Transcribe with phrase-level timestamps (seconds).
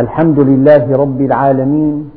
[0.00, 2.10] الحمد لله رب العالمين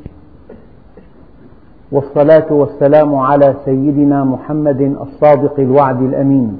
[1.92, 6.56] والصلاة والسلام على سيدنا محمد الصادق الوعد الأمين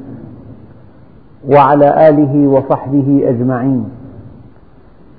[1.52, 3.84] وعلى آله وصحبه أجمعين.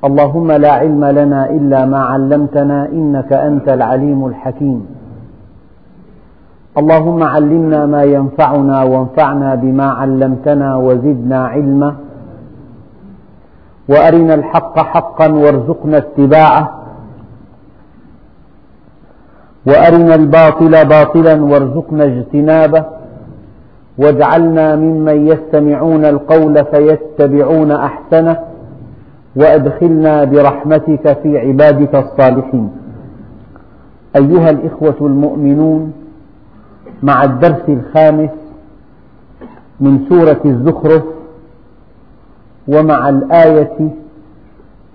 [0.04, 4.86] اللهم لا علم لنا إلا ما علمتنا إنك أنت العليم الحكيم.
[6.78, 11.96] اللهم علمنا ما ينفعنا وانفعنا بما علمتنا وزدنا علما.
[13.90, 16.82] وأرنا الحق حقا وارزقنا اتباعه.
[19.68, 22.86] وأرنا الباطل باطلا وارزقنا اجتنابه.
[23.98, 28.40] واجعلنا ممن يستمعون القول فيتبعون أحسنه.
[29.36, 32.72] وأدخلنا برحمتك في عبادك الصالحين.
[34.16, 35.94] أيها الإخوة المؤمنون
[37.04, 38.30] مع الدرس الخامس
[39.80, 41.04] من سورة الزخرف
[42.68, 43.78] ومع الآية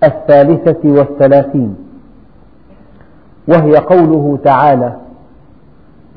[0.03, 1.75] الثالثة والثلاثين
[3.47, 4.93] وهي قوله تعالى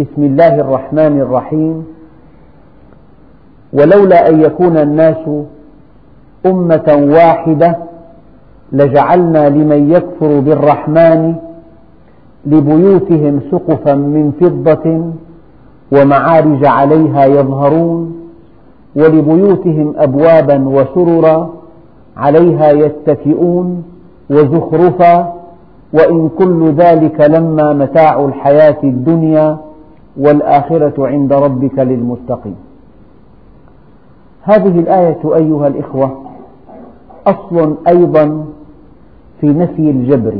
[0.00, 1.86] بسم الله الرحمن الرحيم
[3.72, 5.28] ولولا أن يكون الناس
[6.46, 7.76] أمة واحدة
[8.72, 11.34] لجعلنا لمن يكفر بالرحمن
[12.46, 15.10] لبيوتهم سقفا من فضة
[15.92, 18.19] ومعارج عليها يظهرون.
[18.96, 21.50] ولبيوتهم أبوابا وسررا
[22.16, 23.82] عليها يتكئون
[24.30, 25.32] وزخرفا
[25.92, 29.58] وإن كل ذلك لما متاع الحياة الدنيا
[30.16, 32.56] والآخرة عند ربك للمتقين.
[34.42, 36.20] هذه الآية أيها الإخوة
[37.26, 38.44] أصل أيضا
[39.40, 40.34] في نفي الجبر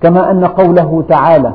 [0.00, 1.52] كما أن قوله تعالى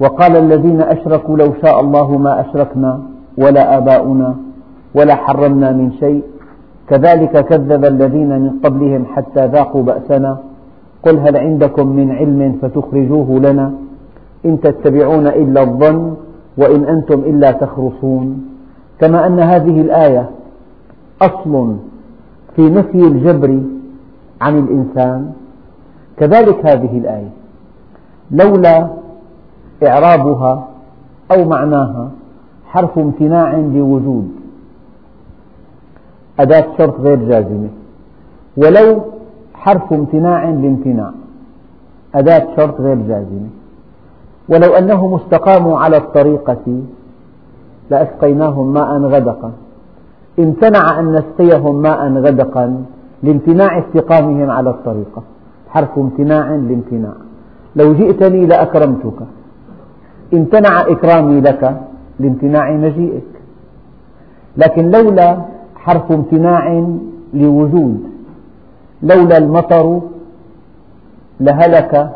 [0.00, 3.00] وقال الذين أشركوا لو شاء الله ما أشركنا
[3.38, 4.36] ولا آباؤنا
[4.94, 6.22] ولا حرمنا من شيء.
[6.88, 10.38] كذلك كذب الذين من قبلهم حتى ذاقوا بأسنا.
[11.02, 13.72] قل هل عندكم من علم فتخرجوه لنا؟
[14.44, 16.14] إن تتبعون إلا الظن
[16.56, 18.44] وإن أنتم إلا تخرصون.
[19.00, 20.30] كما أن هذه الآية
[21.22, 21.76] أصل
[22.56, 23.60] في نفي الجبر
[24.40, 25.32] عن الإنسان.
[26.16, 27.30] كذلك هذه الآية.
[28.30, 28.88] لولا
[29.82, 30.68] إعرابها
[31.32, 32.10] أو معناها
[32.72, 34.28] حرف امتناع لوجود
[36.40, 37.68] أداة شرط غير جازمة.
[38.56, 39.00] ولو
[39.54, 41.12] حرف امتناع لامتناع.
[42.14, 43.50] أداة شرط غير جازمة.
[44.48, 46.82] ولو أنهم استقاموا على الطريقة
[47.90, 49.52] لأسقيناهم ماء غدقا.
[50.38, 52.84] امتنع أن نسقيهم ماء غدقا
[53.22, 55.22] لامتناع استقامهم على الطريقة.
[55.68, 57.14] حرف امتناع لامتناع.
[57.76, 59.20] لو جئتني لأكرمتك.
[60.34, 61.80] امتنع إكرامي لك
[62.22, 63.22] لامتناع مجيئك.
[64.56, 65.36] لكن لولا
[65.76, 66.86] حرف امتناع
[67.34, 68.02] لوجود
[69.02, 70.00] لولا المطر
[71.40, 72.10] لهلك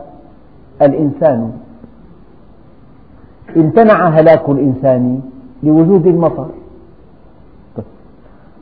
[0.82, 1.52] الإنسان.
[3.56, 5.20] امتنع هلاك الإنسان
[5.62, 6.48] لوجود المطر.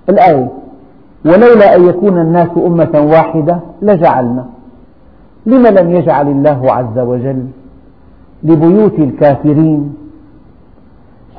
[0.09, 0.49] الآية
[1.25, 4.45] ولولا أن يكون الناس أمة واحدة لجعلنا.
[5.47, 7.47] لم لم يجعل الله عز وجل؟
[8.43, 9.95] لبيوت الكافرين.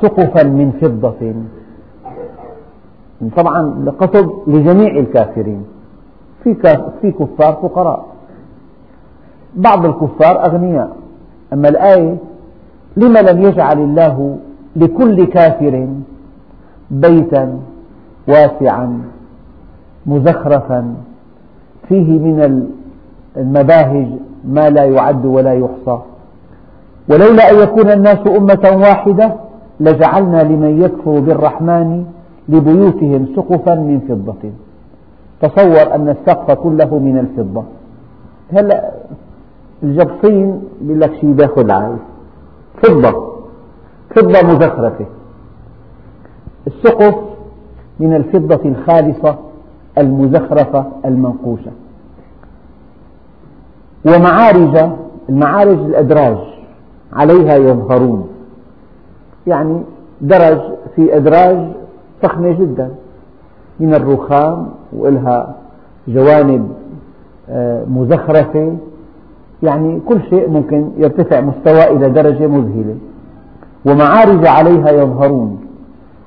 [0.01, 1.33] سقفا من فضة.
[3.37, 5.63] طبعا القصد لجميع الكافرين.
[6.43, 8.05] في كفار فقراء.
[9.55, 10.95] بعض الكفار أغنياء.
[11.53, 12.17] أما الآية
[12.97, 14.37] لم لم يجعل الله
[14.75, 15.87] لكل كافر
[16.91, 17.59] بيتا
[18.27, 19.01] واسعا
[20.05, 20.95] مزخرفا.
[21.89, 22.67] فيه من
[23.37, 24.07] المباهج
[24.45, 25.99] ما لا يعد ولا يحصى.
[27.09, 29.44] ولولا أن يكون الناس أمة واحدة
[29.79, 32.05] لجعلنا لمن يكفر بالرحمن
[32.49, 34.51] لبيوتهم سقفا من فضة.
[35.41, 37.63] تصور أن السقف كله من الفضة.
[38.53, 38.91] هلا
[39.83, 41.97] الجبصين بيقول لك شيء باخذ عايز
[42.83, 43.35] فضة.
[44.15, 45.05] فضة مزخرفة.
[46.67, 47.15] السقف
[47.99, 49.35] من الفضة الخالصة
[49.97, 51.71] المزخرفة المنقوشة.
[54.05, 54.89] ومعارج
[55.29, 56.37] المعارج الأدراج
[57.13, 58.27] عليها يظهرون.
[59.47, 59.81] يعني
[60.21, 60.59] درج
[60.95, 61.57] في أدراج
[62.21, 62.89] فخمة جدا.
[63.79, 65.55] من الرخام وإلها
[66.07, 66.69] جوانب
[67.49, 68.77] آه، مزخرفة.
[69.63, 72.95] يعني كل شيء ممكن يرتفع مستوى إلى درجة مذهلة.
[73.85, 75.59] ومعارج عليها يظهرون.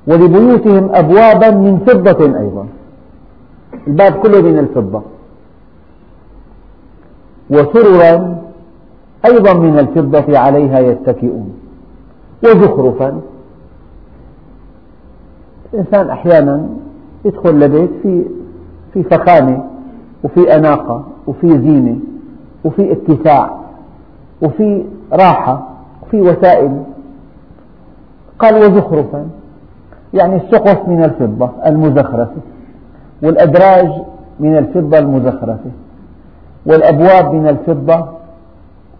[0.06, 2.66] ولبيوتهم أبوابا من فضة أيضا.
[3.86, 5.02] الباب كله من الفضة.
[7.50, 8.38] وسررا
[9.24, 11.57] أيضا من الفضة عليها يتكئون.
[12.44, 13.20] وزخرفا.
[15.74, 16.66] الإنسان أحيانا
[17.24, 18.24] يدخل لبيت في
[18.94, 19.64] في فخامة
[20.24, 21.96] وفي أناقة وفي زينة
[22.64, 23.58] وفي اتساع
[24.42, 25.68] وفي راحة
[26.02, 26.82] وفي وسائل.
[28.38, 29.28] قال وزخرفا.
[30.14, 32.40] يعني السقف من الفضة المزخرفة
[33.22, 33.88] والأدراج
[34.40, 35.70] من الفضة المزخرفة
[36.66, 38.06] والأبواب من الفضة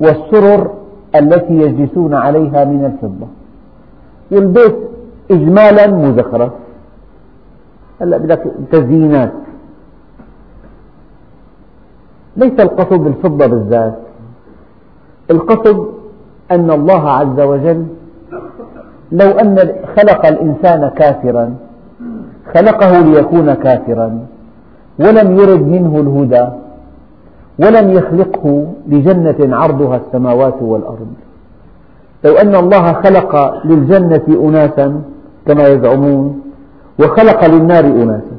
[0.01, 0.71] والسرر
[1.15, 3.27] التي يجلسون عليها من الفضة.
[4.31, 4.77] والبيت
[5.31, 6.53] إجمالا مزخرف
[8.01, 9.33] هلا بدك تزيينات.
[12.37, 13.99] ليس القصد بالفضة بالذات.
[15.31, 15.87] القصد
[16.51, 17.87] أن الله عز وجل
[19.13, 21.55] لو أن خلق الإنسان كافرا
[22.55, 24.27] خلقه ليكون كافرا
[24.99, 26.49] ولم يرد منه الهدى
[27.59, 31.09] ولم يخلقه لجنة عرضها السماوات والأرض.
[32.25, 35.03] لو أن الله خلق للجنة أناسا
[35.47, 36.41] كما يزعمون
[37.01, 38.39] وخلق للنار أناسا.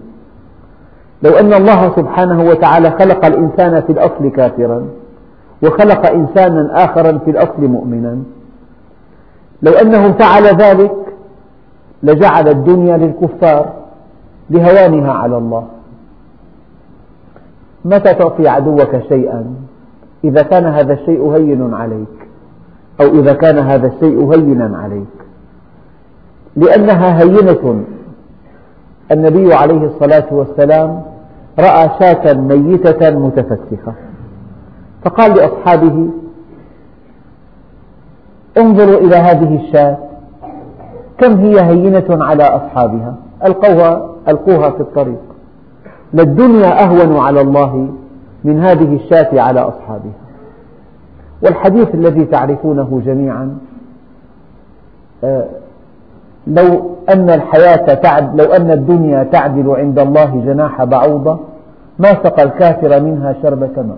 [1.24, 4.86] لو أن الله سبحانه وتعالى خلق الإنسان في الأصل كافرا
[5.64, 8.18] وخلق إنسانا آخرا في الأصل مؤمنا.
[9.62, 10.96] لو أنه فعل ذلك
[12.04, 13.66] لجعل الدنيا للكفار
[14.50, 15.66] لهوانها على الله.
[17.86, 19.46] متى تعطي عدوك شيئا؟
[20.24, 22.28] إذا كان هذا الشيء هين عليك
[23.02, 25.08] أو إذا كان هذا الشيء هينا عليك.
[26.56, 27.84] لأنها هينة.
[29.12, 31.02] النبي عليه الصلاة والسلام
[31.60, 33.94] رأى شاة ميتة متفسخة
[35.06, 36.10] فقال لأصحابه
[38.58, 39.98] انظروا إلى هذه الشاة
[41.18, 43.16] كم هي هينة على أصحابها؟
[43.46, 45.29] ألقوها, ألقوها في الطريق.
[46.14, 47.88] للدنيا أهون على الله
[48.44, 50.20] من هذه الشاة على أصحابها.
[51.42, 53.58] والحديث الذي تعرفونه جميعا
[55.24, 55.46] آه،
[56.48, 61.40] لو أن الحياة تعد لو أن الدنيا تعدل عند الله جناح بعوضة
[62.00, 63.98] ما سقى الكافر منها شربة ماء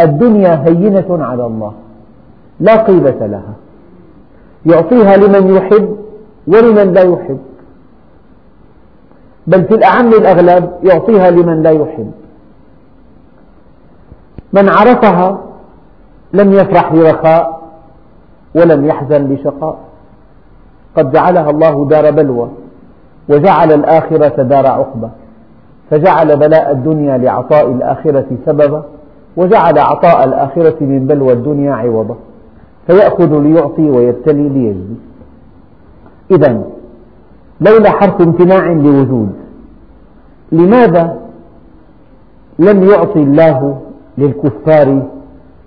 [0.00, 1.72] الدنيا هينة على الله
[2.60, 3.54] لا قيمة لها.
[4.66, 5.96] يعطيها لمن يحب
[6.46, 7.38] ولمن لا يحب.
[9.46, 12.12] بل في الأعم الأغلب يعطيها لمن لا يحب.
[14.52, 15.38] من عرفها
[16.32, 17.60] لم يفرح لرخاء
[18.54, 19.78] ولم يحزن لشقاء
[20.96, 22.48] قد جعلها الله دار بلوى
[23.28, 25.10] وجعل الآخرة دار عقبة
[25.90, 28.82] فجعل بلاء الدنيا لعطاء الآخرة سببا
[29.36, 32.16] وجعل عطاء الآخرة من بلوى الدنيا عوضا.
[32.86, 34.94] فيأخذ ليعطي ويبتلي ليجزي.
[36.30, 36.62] إذا
[37.60, 39.32] لولا حرف امتناع لوجود.
[40.52, 41.18] لماذا
[42.58, 43.78] لم يعطي الله
[44.18, 45.02] للكفار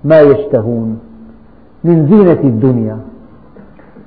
[0.03, 0.99] ما يشتهون؟
[1.83, 2.97] من زينة الدنيا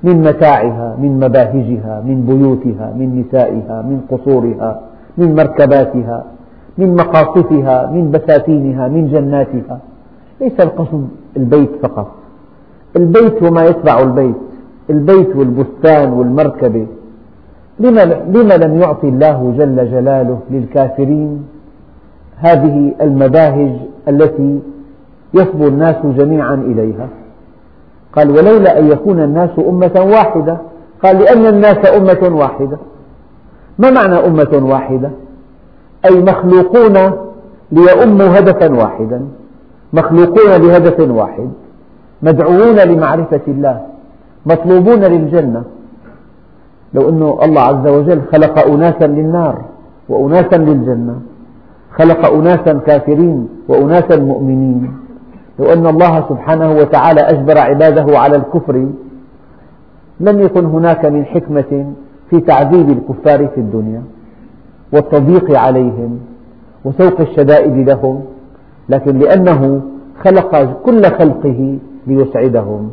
[0.02, 4.80] من متاعها من مباهجها من بيوتها من نسائها من قصورها
[5.18, 6.24] من مركباتها
[6.78, 9.78] من مقاصفها من بساتينها من جناتها.
[10.40, 12.08] ليس القصد البيت فقط.
[12.96, 14.36] البيت وما يتبع البيت.
[14.90, 16.86] البيت والبستان والمركبة.
[17.82, 21.46] لما لم يعطي الله جل جلاله للكافرين
[22.36, 23.72] هذه المباهج
[24.08, 24.60] التي
[25.34, 27.08] يصبو الناس جميعا إليها؟
[28.12, 30.58] قال ولولا أن يكون الناس أمة واحدة.
[31.02, 32.78] قال لأن الناس أمة واحدة.
[33.78, 35.10] ما معنى أمة واحدة؟
[36.04, 37.12] أي مخلوقون
[37.72, 39.22] ليؤموا هدفا واحدا.
[39.92, 41.50] مخلوقون لهدف واحد.
[42.22, 43.80] مدعوون لمعرفة الله.
[44.46, 45.62] مطلوبون للجنة.
[46.94, 49.64] لو أن الله عز وجل خلق أناسا للنار
[50.08, 51.20] وأناسا للجنة
[51.98, 54.92] خلق أناسا كافرين وأناسا مؤمنين.
[55.58, 58.88] لو أن الله سبحانه وتعالى أجبر عباده على الكفر
[60.20, 61.92] لم يكن هناك من حكمة
[62.30, 64.02] في تعذيب الكفار في الدنيا
[64.92, 66.18] والتضييق عليهم
[66.84, 68.22] وسوق الشدائد لهم
[68.88, 69.82] لكن لأنه
[70.24, 72.90] خلق كل خلقه ليسعدهم.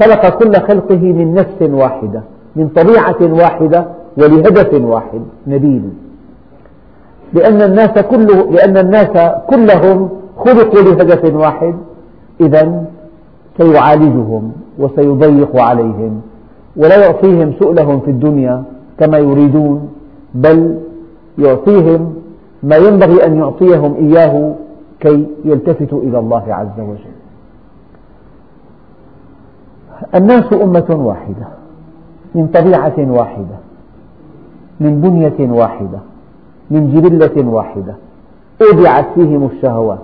[0.00, 2.22] خلق كل خلقه من نفس واحدة.
[2.56, 5.82] من طبيعة واحدة ولهدف واحد نبيل.
[7.32, 11.74] لأن الناس, كله لأن الناس كلهم خلقوا لهدف واحد
[12.40, 12.84] إذا
[13.58, 16.20] سيعالجهم وسيضيق عليهم
[16.76, 18.62] ولا يعطيهم سؤلهم في الدنيا
[18.98, 19.88] كما يريدون
[20.34, 20.78] بل
[21.38, 22.14] يعطيهم
[22.62, 24.54] ما ينبغي أن يعطيهم إياه
[25.00, 27.12] كي يلتفتوا إلى الله عز وجل.
[30.14, 31.61] الناس أمة واحدة.
[32.34, 33.56] من طبيعة واحدة
[34.80, 35.98] من بنية واحدة
[36.70, 37.94] من جبلة واحدة
[38.62, 39.98] أودعت فيهم الشهوات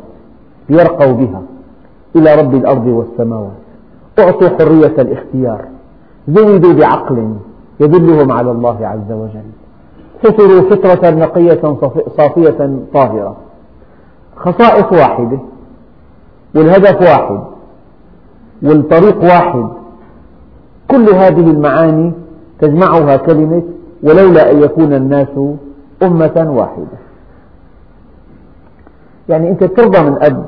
[0.69, 1.43] ليرقوا بها
[2.17, 3.53] إلى رب الأرض والسماوات.
[4.19, 5.65] أعطوا حرية الاختيار
[6.29, 7.35] زودوا بعقل
[7.81, 9.49] يدلهم على الله عز وجل.
[10.23, 11.77] فطروا فطرة نقية
[12.17, 13.37] صافية طاهرة.
[14.37, 15.39] خصائص واحدة
[16.55, 17.41] والهدف واحد
[18.63, 19.69] والطريق واحد
[20.89, 22.13] كل هذه المعاني
[22.61, 23.63] تجمعها كلمة
[24.03, 25.29] ولولا أن يكون الناس
[26.03, 26.99] أمة واحدة.
[29.29, 30.47] يعني أنت ترضى من أب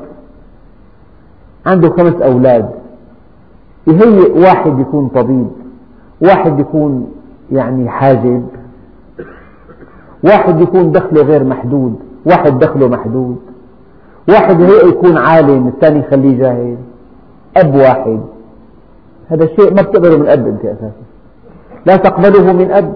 [1.67, 2.71] عنده خمس أولاد
[3.87, 5.49] يهيئ واحد يكون طبيب
[6.23, 7.13] واحد يكون
[7.53, 8.47] يعني حاجب
[10.25, 11.95] واحد يكون دخله غير محدود
[12.27, 13.37] واحد دخله محدود
[14.29, 16.77] واحد هيئ يكون عالم الثاني يخليه جاهل
[17.57, 18.21] أب واحد.
[19.31, 20.93] هذا الشيء ما بتقبله من أب أنت أساسا
[21.87, 22.95] لا تقبله من أب.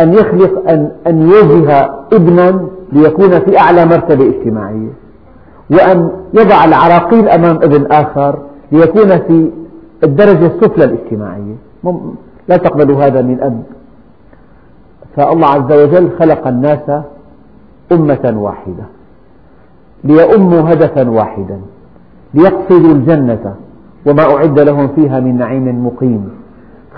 [0.00, 4.92] أن يخلق أن, أن يوجه ابنا ليكون في أعلى مرتبة اجتماعية.
[5.70, 8.38] وأن يضع العراقيل أمام ابن آخر
[8.72, 9.50] ليكون في
[10.04, 11.54] الدرجة السفلى الاجتماعية.
[12.48, 13.62] لا تقبل هذا من أب.
[15.16, 16.90] فالله عز وجل خلق الناس
[17.92, 18.84] أمة واحدة.
[20.04, 21.60] ليؤموا هدفا واحدا.
[22.34, 23.54] ليقصدوا الجنة.
[24.06, 26.30] وما أعد لهم فيها من نعيم مقيم.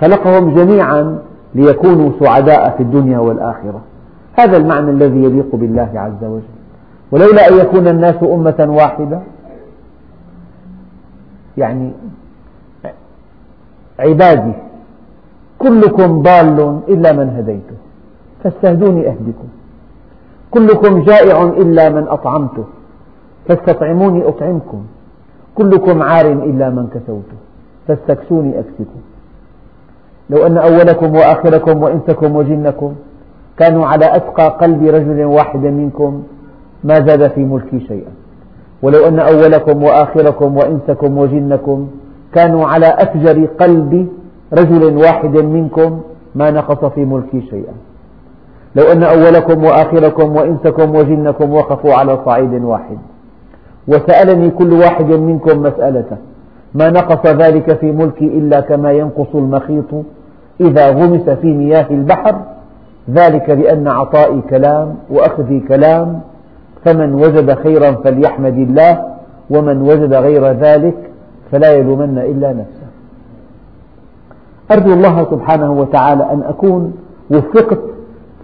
[0.00, 1.18] خلقهم جميعا
[1.54, 3.80] ليكونوا سعداء في الدنيا والآخرة.
[4.38, 6.42] هذا المعنى الذي يليق بالله عز وجل.
[7.12, 9.20] ولولا أن يكون الناس أمة واحدة
[11.56, 11.92] يعني
[13.98, 14.52] عبادي
[15.58, 17.76] كلكم ضال إلا من هديته
[18.44, 19.48] فاستهدوني أهدكم.
[20.50, 22.64] كلكم جائع إلا من أطعمته
[23.48, 24.82] فاستطعموني أطعمكم.
[25.58, 27.38] كلكم عار إلا من كسوته.
[27.88, 29.00] فاستكسوني أكسكم.
[30.30, 32.94] لو أن أولكم وآخركم وإنسكم وجنكم
[33.58, 36.22] كانوا على أتقى قلب رجل واحد منكم
[36.84, 38.12] ما زاد في ملكي شيئا.
[38.82, 41.88] ولو أن أولكم وآخركم وإنسكم وجنكم
[42.34, 44.08] كانوا على أفجر قلب
[44.52, 46.00] رجل واحد منكم
[46.34, 47.74] ما نقص في ملكي شيئا.
[48.76, 52.98] لو أن أولكم وآخركم وإنسكم وجنكم وقفوا على صعيد واحد.
[53.88, 56.04] وسألني كل واحد منكم مسألة
[56.74, 60.04] ما نقص ذلك في ملكي إلا كما ينقص المخيط
[60.60, 62.36] إذا غمس في مياه البحر.
[63.10, 66.20] ذلك لأن عطائي كلام وأخذي كلام.
[66.84, 69.04] فمن وجد خيرا فليحمد الله
[69.50, 70.96] ومن وجد غير ذلك
[71.52, 72.88] فلا يلومن إلا نفسه.
[74.70, 76.92] أرجو الله سبحانه وتعالى أن أكون
[77.30, 77.80] وفقت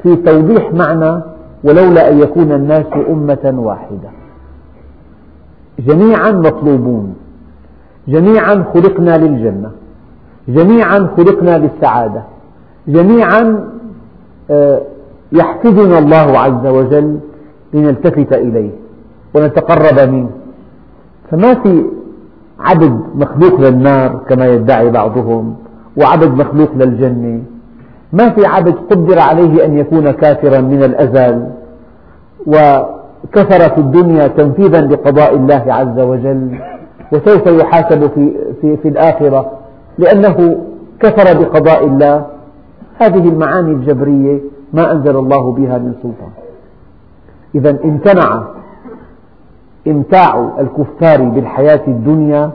[0.03, 1.23] في توضيح معنى
[1.65, 4.24] ولولا أن يكون الناس أمة واحدة.
[5.79, 7.15] جميعا مطلوبون.
[8.09, 9.71] جميعا خلقنا للجنة.
[10.49, 12.23] جميعا خلقنا للسعادة.
[12.89, 13.65] جميعا
[14.51, 14.81] آه،
[15.33, 17.19] يحفظنا الله عز وجل
[17.75, 18.71] لنلتفت إليه
[19.35, 20.31] ونتقرب منه.
[21.31, 21.85] فما في
[22.61, 25.57] عبد مخلوق للنار كما يدعي بعضهم
[25.97, 27.43] وعبد مخلوق للجنة.
[28.13, 31.47] ما في عبد قدر عليه أن يكون كافرا من الأزل
[33.25, 36.59] وكفر في الدنيا تنفيذا لقضاء الله عز وجل
[37.13, 39.51] وسوف يحاسب في, في, في الآخرة
[39.99, 40.57] لأنه
[41.01, 42.27] كفر بقضاء الله.
[42.99, 44.41] هذه المعاني الجبرية
[44.73, 46.31] ما أنزل الله بها من سلطان.
[47.55, 48.45] إذا امتنع
[49.87, 52.51] امتاع الكفار بالحياة الدنيا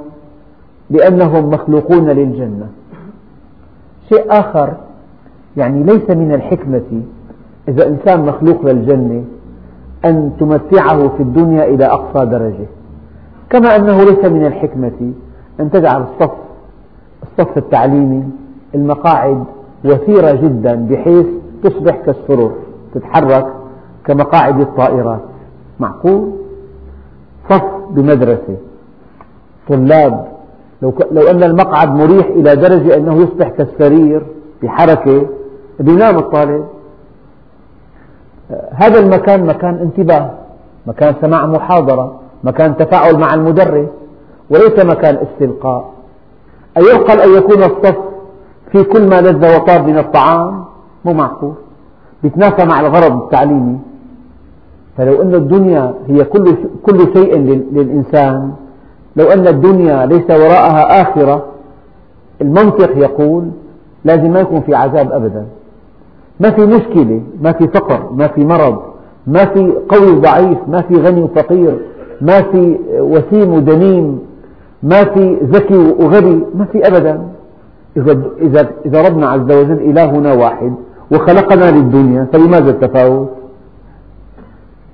[0.89, 2.67] لأنهم مخلوقون للجنة.
[4.09, 4.73] شيء آخر
[5.57, 7.01] يعني ليس من الحكمة
[7.67, 9.23] إذا إنسان مخلوق للجنة
[10.05, 12.67] أن تمتعه في الدنيا إلى أقصى درجة.
[13.49, 15.11] كما أنه ليس من الحكمة
[15.59, 16.31] أن تجعل الصف
[17.23, 18.23] الصف التعليمي
[18.75, 19.43] المقاعد
[19.85, 21.25] وثيرة جدا بحيث
[21.63, 22.51] تصبح كالسرر
[22.93, 23.45] تتحرك
[24.05, 25.21] كمقاعد الطائرات.
[25.79, 26.31] معقول؟
[27.49, 28.57] صف بمدرسة.
[29.67, 30.27] طلاب
[30.81, 34.21] لو, لو أن المقعد مريح إلى درجة أنه يصبح كالسرير
[34.63, 35.25] بحركة
[35.79, 36.65] بينام الطالب
[38.71, 40.31] هذا المكان مكان انتباه
[40.87, 43.87] مكان سماع محاضرة مكان تفاعل مع المدرس
[44.49, 45.89] وليس مكان استلقاء.
[46.77, 47.97] أيعقل أن يكون الصف
[48.71, 50.63] في كل ما لذ وطاب من الطعام
[51.05, 51.53] مو معقول.
[52.23, 53.77] يتنافى مع الغرض التعليمي.
[54.97, 57.37] فلو أن الدنيا هي كل كل شيء
[57.71, 58.51] للإنسان
[59.15, 61.45] لو أن الدنيا ليس وراءها آخرة
[62.41, 63.51] المنطق يقول
[64.05, 65.45] لازم ما يكون في عذاب أبدا.
[66.39, 68.81] ما في مشكلة ما في فقر ما في مرض
[69.27, 71.79] ما في قوي وضعيف ما في غني وفقير
[72.21, 74.19] ما في وسيم ودميم
[74.83, 77.21] ما في ذكي وغبي ما في أبدا.
[77.97, 80.73] إذا, إذا, إذا ربنا عز وجل إلهنا واحد
[81.11, 83.29] وخلقنا للدنيا فلماذا التفاوت؟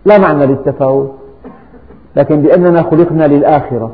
[0.06, 1.12] لا معنى للتفاوت.
[2.16, 3.92] لكن لأننا خلقنا للآخرة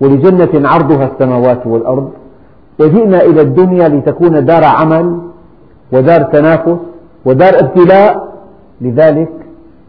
[0.00, 2.10] ولجنة عرضها السماوات والأرض
[2.80, 5.18] وجئنا إلى الدنيا لتكون دار عمل
[5.92, 6.76] ودار تنافس
[7.24, 8.26] ودار ابتلاء.
[8.80, 9.32] لذلك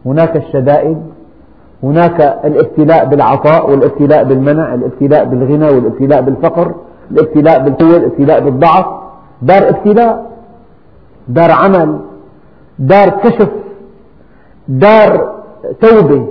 [0.06, 0.98] هناك الشدائد
[1.82, 6.74] هناك الابتلاء بالعطاء والابتلاء بالمنع الابتلاء بالغنى والابتلاء بالفقر
[7.10, 8.86] الابتلاء بالقوة الابتلاء بالضعف.
[9.42, 10.30] دار ابتلاء
[11.28, 11.98] دار عمل
[12.78, 13.48] دار كشف
[14.68, 15.34] دار
[15.80, 16.26] توبة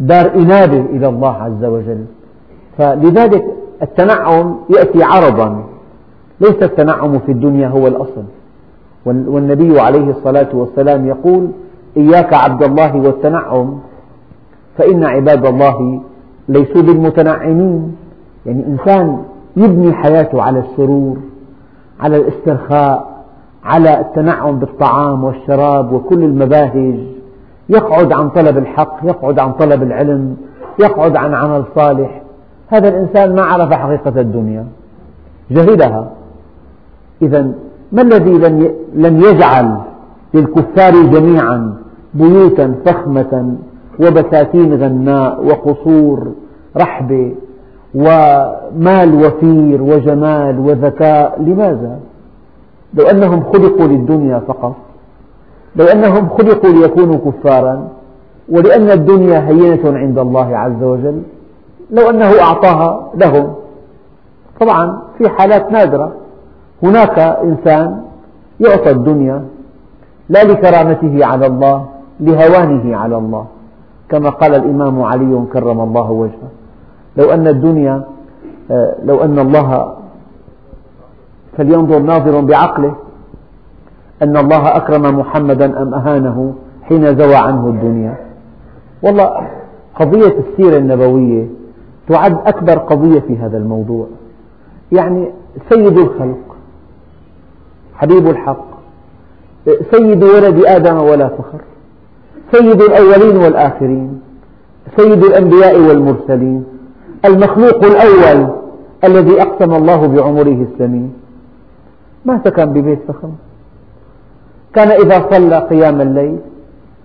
[0.00, 2.04] دار إنابة إلى الله عز وجل.
[2.78, 3.44] فلذلك
[3.82, 5.64] التنعم يأتي عرضا.
[6.40, 8.24] ليس التنعم في الدنيا هو الأصل.
[9.06, 11.48] والنبي عليه الصلاة والسلام يقول
[11.96, 13.78] إياك عبد الله والتنعم
[14.78, 16.00] فإن عباد الله
[16.48, 17.96] ليسوا بالمتنعمين.
[18.46, 19.22] يعني إنسان
[19.56, 21.16] يبني حياته على السرور
[22.00, 23.24] على الاسترخاء
[23.64, 26.98] على التنعم بالطعام والشراب وكل المباهج.
[27.68, 30.36] يقعد عن طلب الحق يقعد عن طلب العلم
[30.78, 32.22] يقعد عن عمل صالح.
[32.68, 34.66] هذا الإنسان ما عرف حقيقة الدنيا.
[35.50, 36.10] جهلها
[37.22, 37.52] إذا
[37.92, 38.38] ما الذي
[38.94, 39.76] لم يجعل
[40.34, 41.74] للكفار جميعا
[42.14, 43.56] بيوتا فخمة
[44.00, 46.32] وبساتين غناء وقصور
[46.76, 47.34] رحبة
[47.94, 51.98] ومال وفير وجمال وذكاء؟ لماذا؟
[52.94, 54.74] لو أنهم خلقوا للدنيا فقط.
[55.76, 57.88] لو أنهم خلقوا ليكونوا كفارا.
[58.48, 61.22] ولأن الدنيا هينة عند الله عز وجل.
[61.90, 63.54] لو أنه أعطاها لهم.
[64.60, 66.12] طبعا في حالات نادرة.
[66.82, 68.02] هناك إنسان
[68.60, 69.44] يعطى الدنيا
[70.28, 71.86] لا لكرامته على الله
[72.20, 73.46] لهوانه على الله.
[74.08, 76.50] كما قال الإمام علي كرم الله وجهه.
[77.16, 78.04] لو أن الدنيا
[79.02, 79.96] لو أن الله
[81.56, 82.94] فلينظر ناظر بعقله
[84.22, 88.14] أن الله أكرم محمدا أم أهانه حين زوى عنه الدنيا.
[89.02, 89.48] والله
[89.94, 91.46] قضية السيرة النبوية
[92.08, 94.06] تعد أكبر قضية في هذا الموضوع.
[94.92, 95.30] يعني
[95.68, 96.45] سيد الخلق
[97.96, 98.66] حبيب الحق.
[99.90, 101.60] سيد ولد آدم ولا فخر.
[102.52, 104.20] سيد الأولين والآخرين.
[104.96, 106.64] سيد الأنبياء والمرسلين.
[107.24, 108.50] المخلوق الأول
[109.04, 111.12] الذي أقسم الله بعمره الثمين
[112.24, 113.32] ما سكن ببيت فخم.
[114.74, 116.38] كان إذا صلى قيام الليل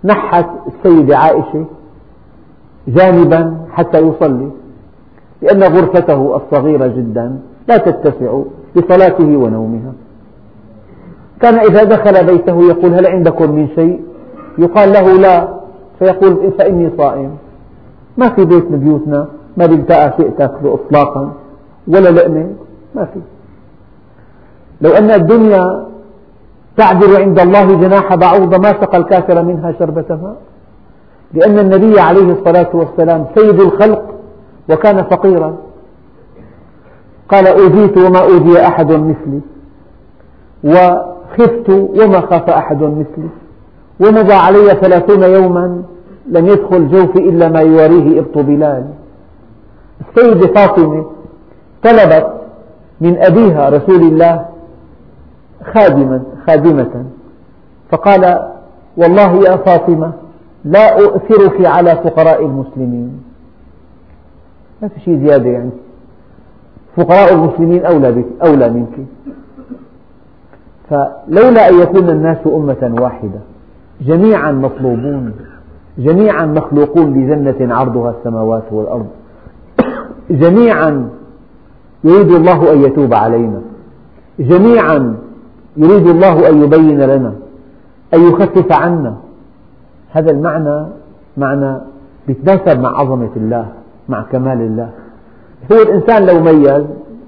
[0.04, 1.66] نحت السيدة عائشة
[2.88, 4.50] جانبا حتى يصلي
[5.42, 8.40] لأن غرفته الصغيرة جدا لا تتسع
[8.76, 9.94] لصلاته ونومها.
[11.42, 14.02] كان إذا دخل بيته يقول هل عندكم من شيء؟
[14.58, 15.48] يقال له لا.
[16.00, 17.32] فيقول فإني صائم.
[18.18, 19.28] ما في بيت من بيوتنا.
[19.58, 21.34] ما بيلتقى شيء تاكله إطلاقا.
[21.88, 22.50] ولا لقمة.
[22.96, 23.20] ما في.
[24.82, 25.86] لو أن الدنيا
[26.78, 30.36] تعدل عند الله جناح بعوضة ما سقى الكافر منها شربة ماء
[31.34, 34.04] لأن النبي عليه الصلاة والسلام سيد الخلق
[34.70, 35.58] وكان فقيرا.
[37.30, 39.42] قال أوذيت وما أوذي أحد مثلي.
[41.32, 43.30] وخفت وما خاف أحد مثلي.
[44.00, 45.84] ومضى علي ثلاثون يوما
[46.28, 48.86] لم يدخل جوفي إلا ما يواريه إبط بلال.
[50.02, 51.06] السيدة فاطمة
[51.84, 52.34] طلبت
[53.02, 54.46] من أبيها رسول الله
[55.74, 57.06] خادما خادمة.
[57.92, 58.48] فقال
[58.98, 60.12] والله يا فاطمة
[60.66, 63.24] لا أؤثرك على فقراء المسلمين.
[64.82, 65.72] ما في شيء زيادة يعني.
[66.98, 69.08] فقراء المسلمين أولى, أولى منك.
[70.92, 73.40] فلولا أن يكون الناس أمة واحدة
[74.02, 75.34] جميعا مطلوبون
[75.98, 79.08] جميعا مخلوقون لجنة عرضها السماوات والأرض
[80.30, 81.10] جميعا
[82.04, 83.62] يريد الله أن يتوب علينا
[84.40, 85.16] جميعا
[85.78, 87.34] يريد الله أن يبين لنا
[88.14, 89.18] أن يخفف عنا.
[90.12, 90.86] هذا المعنى
[91.38, 91.78] معنى
[92.28, 93.68] يتناسب مع عظمة الله
[94.10, 94.90] مع كمال الله.
[95.72, 96.84] هو الإنسان لو ميز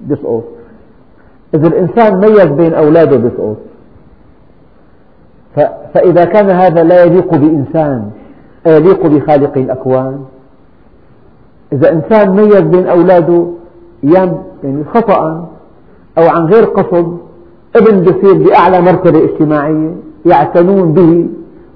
[0.08, 0.44] يسقط
[1.54, 3.56] إذا الإنسان ميز بين أولاده يسقط
[5.94, 8.10] فإذا كان هذا لا يليق بإنسان
[8.66, 10.20] يليق بخالق الأكوان
[11.72, 13.46] إذا إنسان ميز بين أولاده
[14.04, 15.48] أيام يعني خطأ
[16.18, 17.18] أو عن غير قصد
[17.76, 19.90] ابن بصير بأعلى مرتبة اجتماعية
[20.26, 21.26] يعتنون به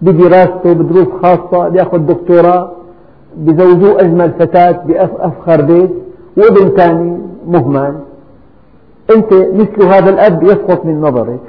[0.02, 2.70] بدراسته بدروس خاصة بيأخذ دكتوراه
[3.36, 5.90] بزوجوه أجمل فتاة بأفخر بيت
[6.36, 7.94] وابن ثاني مهمل.
[9.16, 11.40] أنت مثل هذا الأب يسقط من نظرك.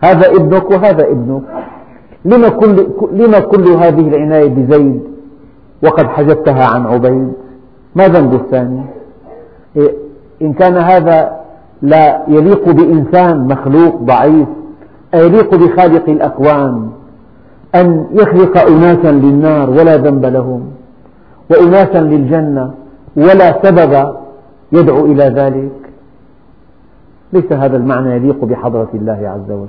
[0.00, 1.42] هذا ابنك وهذا ابنك.
[2.24, 5.02] لما كل, لما كل هذه العناية بزيد؟
[5.82, 7.32] وقد حجبتها عن عبيد.
[7.96, 8.80] ما ذنب الثاني؟
[9.76, 9.92] إيه،
[10.42, 11.38] إن كان هذا
[11.82, 14.48] لا يليق بإنسان مخلوق ضعيف
[15.14, 16.90] أيليق بخالق الأكوان
[17.74, 20.62] أن يخلق أناسا للنار ولا ذنب لهم
[21.50, 22.70] وأناسا للجنة
[23.16, 24.14] ولا سبب
[24.72, 25.87] يدعو إلى ذلك.
[27.32, 29.68] ليس هذا المعنى يليق بحضرة الله عز وجل.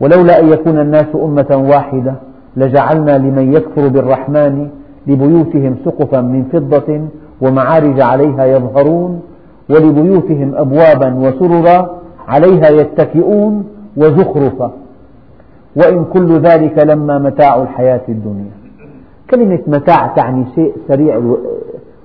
[0.00, 2.14] ولولا أن يكون الناس أمة واحدة
[2.56, 4.68] لجعلنا لمن يكفر بالرحمن
[5.06, 7.00] لبيوتهم سقفا من فضة
[7.40, 9.22] ومعارج عليها يظهرون
[9.70, 13.64] ولبيوتهم أبوابا وسررا عليها يتكئون
[13.96, 14.72] وزخرفا.
[15.76, 18.50] وإن كل ذلك لما متاع الحياة الدنيا.
[19.30, 21.22] كلمة متاع تعني شيء سريع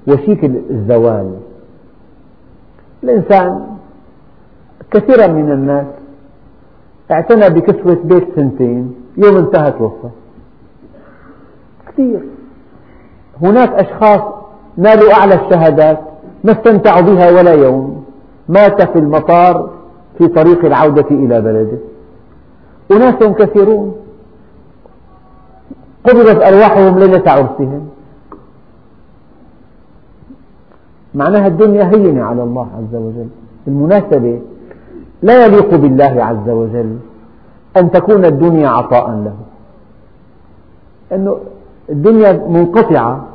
[0.08, 1.32] وشيك الزوال.
[3.04, 3.68] الإنسان
[4.92, 5.86] كثيرا من الناس
[7.12, 10.10] اعتنى بكسوة بيت سنتين يوم انتهى توفى.
[11.88, 12.20] كثير.
[13.42, 14.22] هناك أشخاص
[14.78, 16.00] نالوا أعلى الشهادات
[16.44, 18.06] ما استمتعوا بها ولا يوم.
[18.50, 19.70] مات في المطار
[20.18, 21.78] في طريق العودة إلى بلده.
[22.92, 23.96] أناس كثيرون.
[26.04, 27.90] قبضت أرواحهم ليلة عرسهم.
[31.22, 33.30] معناها الدنيا هينة على الله عز وجل.
[33.66, 34.40] بالمناسبة
[35.28, 36.98] لا يليق بالله عز وجل
[37.78, 39.36] أن تكون الدنيا عطاء له.
[41.16, 41.38] أنه
[41.90, 43.26] الدنيا منقطعة.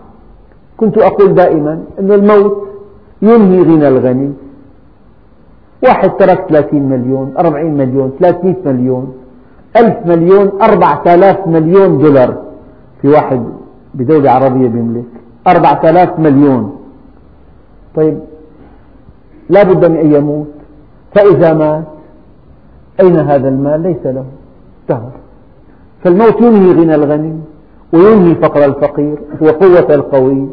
[0.76, 2.56] كنت أقول دائما أن الموت
[3.22, 4.32] ينهي غنى الغني.
[5.84, 9.14] واحد ترك 30 مليون 40 مليون 300 مليون
[9.76, 12.36] ألف مليون أربعة آلاف مليون دولار
[13.02, 13.42] في واحد
[13.94, 15.10] بدولة عربية بيملك.
[15.46, 16.62] أربعة آلاف مليون.
[17.96, 18.18] طيب
[19.50, 20.46] لا بد من أن يموت.
[21.14, 21.84] فإذا مات
[23.00, 24.24] أين هذا المال؟ ليس له.
[24.82, 25.10] انتهى.
[26.04, 27.40] فالموت ينهي غنى الغني
[27.92, 30.46] وينهي فقر الفقير وقوة القوي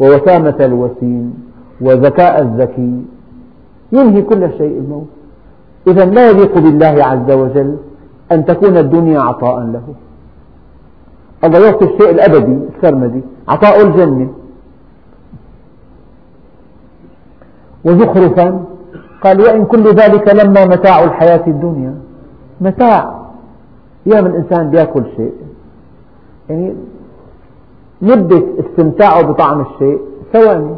[0.00, 1.34] ووسامة الوسيم
[1.80, 3.02] وذكاء الذكي.
[3.92, 5.06] ينهي كل شيء الموت.
[5.86, 7.76] إذا لا يليق بالله عز وجل
[8.32, 9.82] أن تكون الدنيا عطاء له.
[11.44, 14.28] الله يعطي الشيء الأبدي السرمدي عطاء الجنة.
[17.84, 18.64] وزخرفا.
[19.22, 21.94] قال وإن كل ذلك لما متاع الحياة الدنيا.
[22.60, 23.22] متاع.
[24.06, 25.32] يوم الإنسان بيأكل شيء.
[26.48, 26.74] يعني
[28.02, 30.00] مدة استمتاعه بطعم الشيء
[30.32, 30.74] ثواني.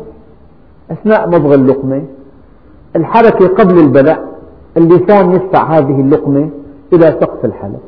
[0.90, 2.03] أثناء مضغ اللقمة.
[2.97, 4.19] الحركة قبل البلع
[4.77, 6.51] اللسان يدفع هذه اللقمة
[6.93, 7.81] إلى سقف الحلق.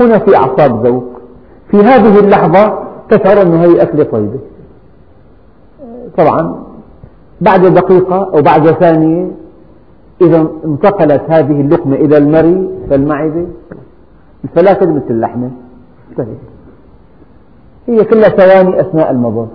[0.00, 1.04] هنا في أعصاب ذوق.
[1.70, 2.78] في هذه اللحظة
[3.10, 4.38] تشعر أن هذه أكلة طيبة.
[6.18, 6.66] طبعا
[7.40, 9.30] بعد دقيقة أو بعد ثانية
[10.20, 13.46] إذا انتقلت هذه اللقمة إلى المري فالمعدة
[14.44, 15.50] الفلافل مثل اللحمة.
[16.10, 16.36] انتهت
[17.86, 19.46] هي كلها ثواني أثناء المضغ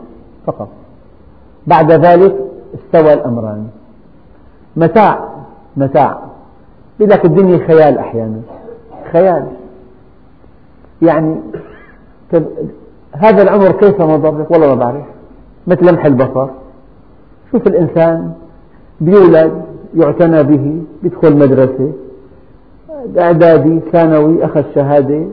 [0.46, 0.67] فقط.
[1.67, 2.36] بعد ذلك
[2.76, 3.67] استوى الأمران.
[4.76, 5.30] متاع
[5.78, 6.20] متاع.
[7.00, 8.41] يقول لك الدنيا خيال أحيانا.
[9.12, 9.48] خيال.
[11.02, 11.36] يعني
[12.32, 12.46] طيب
[13.12, 15.06] هذا العمر كيف مضى والله ما بعرف.
[15.67, 16.48] مثل لمح البصر.
[17.52, 18.32] شوف الإنسان
[19.02, 19.52] بيولد
[19.96, 21.92] يعتنى به يدخل مدرسة
[23.18, 25.26] إعدادي ثانوي أخذ شهادة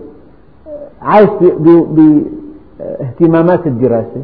[1.03, 1.31] عايش
[2.81, 4.23] باهتمامات الدراسة.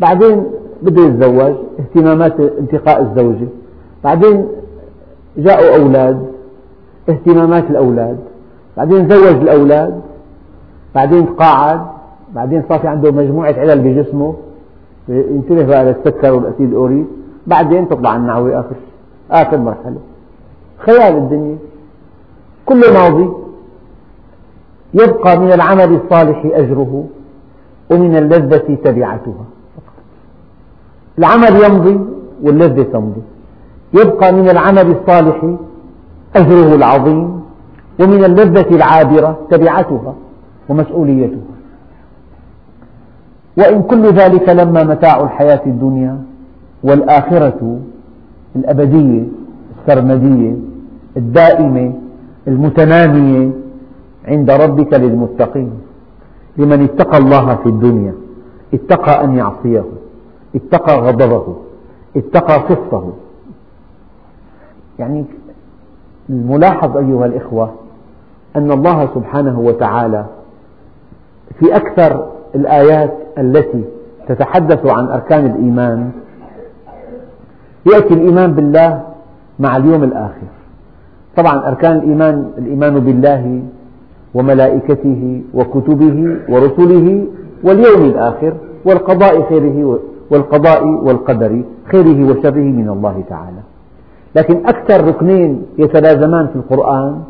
[0.00, 0.44] بعدين
[0.82, 3.48] بده يتزوج اهتمامات انتقاء الزوجة.
[4.04, 4.46] بعدين
[5.36, 6.26] جاءوا أولاد
[7.08, 8.18] اهتمامات الأولاد.
[8.76, 10.00] بعدين زوج الأولاد
[10.94, 11.80] بعدين تقاعد
[12.34, 14.34] بعدين صار في عنده مجموعة علل بجسمه.
[15.08, 17.06] ينتبه بقى للسكر والأسيد الأوري.
[17.46, 18.76] بعدين تطلع النعوي آخر
[19.30, 19.98] آخر مرحلة.
[20.78, 21.56] خيال الدنيا.
[22.66, 23.28] كله ماضي
[24.94, 27.04] يبقى من العمل الصالح أجره
[27.90, 29.44] ومن اللذة تبعتها.
[31.18, 32.00] العمل يمضي
[32.42, 33.22] واللذة تمضي.
[33.94, 35.54] يبقى من العمل الصالح
[36.36, 37.42] أجره العظيم
[38.00, 40.14] ومن اللذة العابرة تبعتها
[40.68, 41.51] ومسؤوليتها.
[43.58, 46.18] وإن كل ذلك لما متاع الحياة الدنيا
[46.84, 47.78] والآخرة
[48.56, 49.22] الأبدية
[49.78, 50.54] السرمدية
[51.16, 51.92] الدائمة
[52.48, 53.50] المتنامية
[54.28, 55.70] عند ربك للمتقين.
[56.56, 58.14] لمن اتقى الله في الدنيا
[58.74, 59.84] اتقى أن يعصيه
[60.54, 61.56] اتقى غضبه
[62.16, 63.12] اتقى سخطه
[64.98, 65.24] يعني
[66.30, 67.70] الملاحظ أيها الإخوة
[68.56, 70.26] أن الله سبحانه وتعالى
[71.60, 73.84] في أكثر الآيات التي
[74.28, 76.10] تتحدث عن أركان الإيمان
[77.94, 79.02] يأتي الإيمان بالله
[79.58, 80.48] مع اليوم الآخر.
[81.36, 83.62] طبعا أركان الإيمان الإيمان بالله
[84.34, 87.26] وملائكته وكتبه ورسله
[87.64, 88.52] واليوم الآخر
[88.84, 91.62] والقضاء خيره والقضاء والقدر
[91.92, 93.62] خيره وشره من الله تعالى.
[94.36, 97.22] لكن أكثر ركنين يتلازمان في القرآن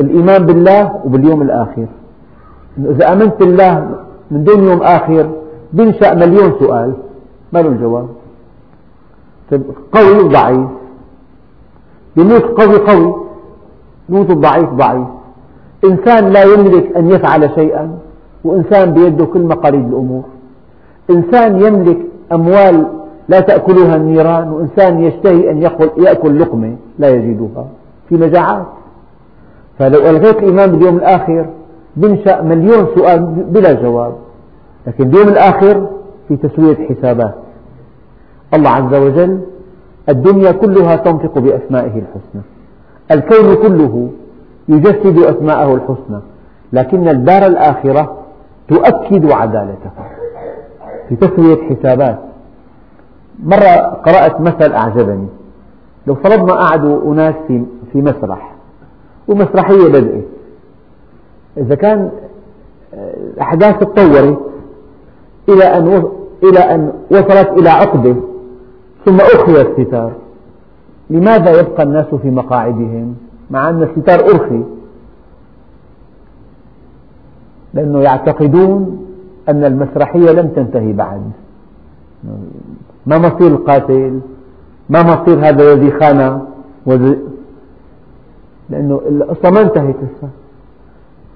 [0.00, 1.86] الإيمان بالله وباليوم الآخر.
[2.78, 3.88] إذا آمنت بالله
[4.30, 5.30] من دون يوم آخر
[5.72, 6.92] بينشأ مليون سؤال
[7.52, 8.08] ما له الجواب
[9.50, 9.62] طيب
[9.92, 10.68] قوي وضعيف.
[12.16, 13.14] يموت قوي قوي
[14.08, 15.06] يموت الضعيف ضعيف.
[15.84, 17.98] إنسان لا يملك أن يفعل شيئا
[18.44, 20.22] وإنسان بيده كل مقاليد الأمور.
[21.10, 21.98] إنسان يملك
[22.32, 22.86] أموال
[23.28, 25.62] لا تأكلها النيران وإنسان يشتهي أن
[25.96, 27.66] يأكل لقمة لا يجدها.
[28.08, 28.66] في مجاعات
[29.78, 31.46] فلو ألغيت الإيمان باليوم الآخر
[32.00, 33.20] بنشأ مليون سؤال
[33.54, 34.14] بلا جواب.
[34.86, 35.88] لكن اليوم الآخر
[36.28, 37.34] في تسوية حسابات.
[38.54, 39.40] الله عز وجل
[40.08, 42.42] الدنيا كلها تنطق بأسمائه الحسنى.
[43.10, 44.10] الكون كله
[44.68, 46.20] يجسد أسماءه الحسنى.
[46.72, 48.16] لكن الدار الآخرة
[48.68, 49.90] تؤكد عدالته
[51.08, 52.18] في تسوية حسابات.
[53.42, 53.74] مرة
[54.06, 55.28] قرأت مثل أعجبني.
[56.06, 57.34] لو فرضنا قعدوا أناس
[57.92, 58.54] في مسرح.
[59.28, 60.24] ومسرحية بدأت
[61.58, 62.10] إذا كان
[63.34, 64.38] الأحداث تطورت
[65.48, 66.08] إلى أن
[66.42, 68.16] إلى أن وصلت إلى عقدة
[69.04, 70.12] ثم أخي الستار.
[71.10, 73.16] لماذا يبقى الناس في مقاعدهم؟
[73.50, 74.62] مع أن الستار أرخي.
[77.74, 79.06] لأنه يعتقدون
[79.48, 81.22] أن المسرحية لم تنتهي بعد.
[83.06, 84.20] ما مصير القاتل؟
[84.90, 86.40] ما مصير هذا الذي خان؟
[88.70, 90.28] لأنه القصة ما انتهت لسه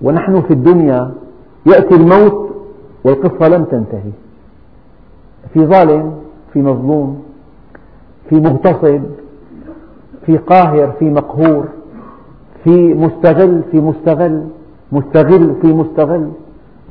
[0.02, 1.10] ونحن في الدنيا
[1.66, 2.50] يأتي الموت
[3.04, 4.12] والقصة لم تنتهي.
[5.52, 6.12] في ظالم
[6.52, 7.22] في مظلوم
[8.28, 9.02] في مغتصب
[10.26, 11.64] في قاهر في مقهور
[12.64, 14.46] في مستغل في مستغل
[14.92, 16.28] مستغل في مستغل.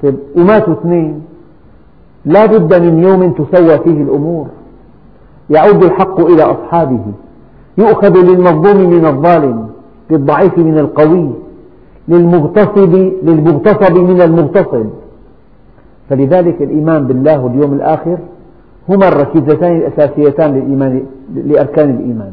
[0.04, 1.22] طيب وماتوا اثنين.
[2.26, 4.48] لا بد من يوم تسوى فيه الأمور.
[5.50, 7.04] يعود الحق إلى أصحابه.
[7.78, 9.68] يؤخذ للمظلوم من الظالم
[10.10, 11.32] للضعيف من القوي.
[12.08, 14.90] للمغتصب للمغتصب من المغتصب.
[16.10, 18.18] فلذلك الإيمان بالله واليوم الآخر
[18.90, 22.32] هما الركيزتان الأساسيتان للإيمان لأركان الإيمان.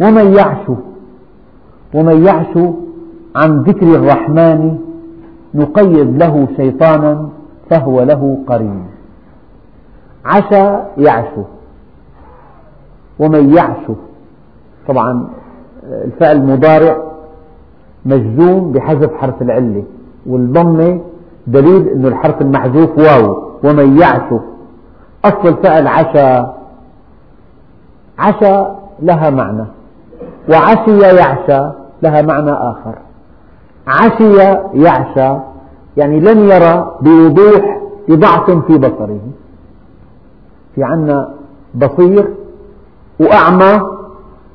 [0.00, 0.70] ومن يعش
[1.94, 2.58] ومن يعش
[3.36, 4.78] عن ذكر الرحمن
[5.54, 7.28] نقيض له شيطانا
[7.70, 8.84] فهو له قرين.
[10.24, 11.42] عشى يعشو
[13.18, 13.94] ومن يعشو
[14.88, 15.28] طبعا
[15.84, 17.02] الفعل المضارع
[18.06, 19.84] مجزوم بحذف حرف العلة.
[20.26, 21.00] والضمة
[21.46, 24.38] دليل أن الحرف المحذوف واو ومن يعشو
[25.24, 26.46] أصل الفعل عشى
[28.18, 28.64] عشى
[29.02, 29.64] لها معنى.
[30.50, 31.70] وعشي يعشى
[32.02, 32.94] لها معنى آخر.
[33.86, 34.36] عشي
[34.74, 35.38] يعشى
[35.96, 39.20] يعني لم يرى بوضوح لضعف في بصره.
[40.74, 41.28] في عنا
[41.74, 42.34] بصير
[43.20, 43.80] وأعمى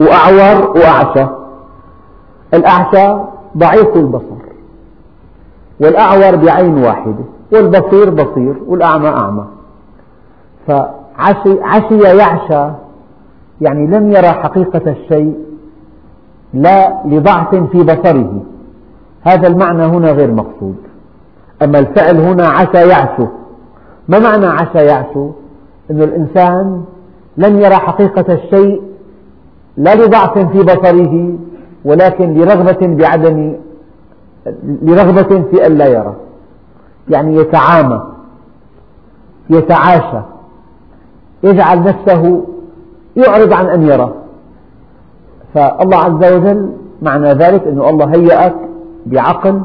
[0.02, 1.28] وأعور وأعشى.
[2.54, 3.18] الأعشى
[3.58, 4.42] ضعيف البصر
[5.80, 9.46] والأعور بعين واحدة والبصير بصير والأعمى أعمى.
[10.68, 12.74] فعشي عشي يعشى
[13.62, 15.36] يعني لم يرى حقيقة الشيء
[16.54, 18.44] لا لضعف في بصره.
[19.22, 20.76] هذا المعنى هنا غير مقصود.
[21.62, 23.28] أما الفعل هنا عشى يعشو.
[24.08, 25.30] ما معنى عشى يعشو؟
[25.92, 26.84] أن الإنسان
[27.38, 28.82] لم يرى حقيقة الشيء
[29.78, 31.38] لا لضعف في بصره.
[31.86, 33.56] ولكن لرغبة بعدم
[34.82, 36.16] لرغبة في أن لا يرى.
[37.10, 38.02] يعني يتعامى
[39.50, 40.22] يتعاشى
[41.44, 42.46] يجعل نفسه
[43.16, 44.14] يعرض عن أن يرى.
[45.54, 48.56] فالله عز وجل معنى ذلك أن الله هيأك
[49.06, 49.62] بعقل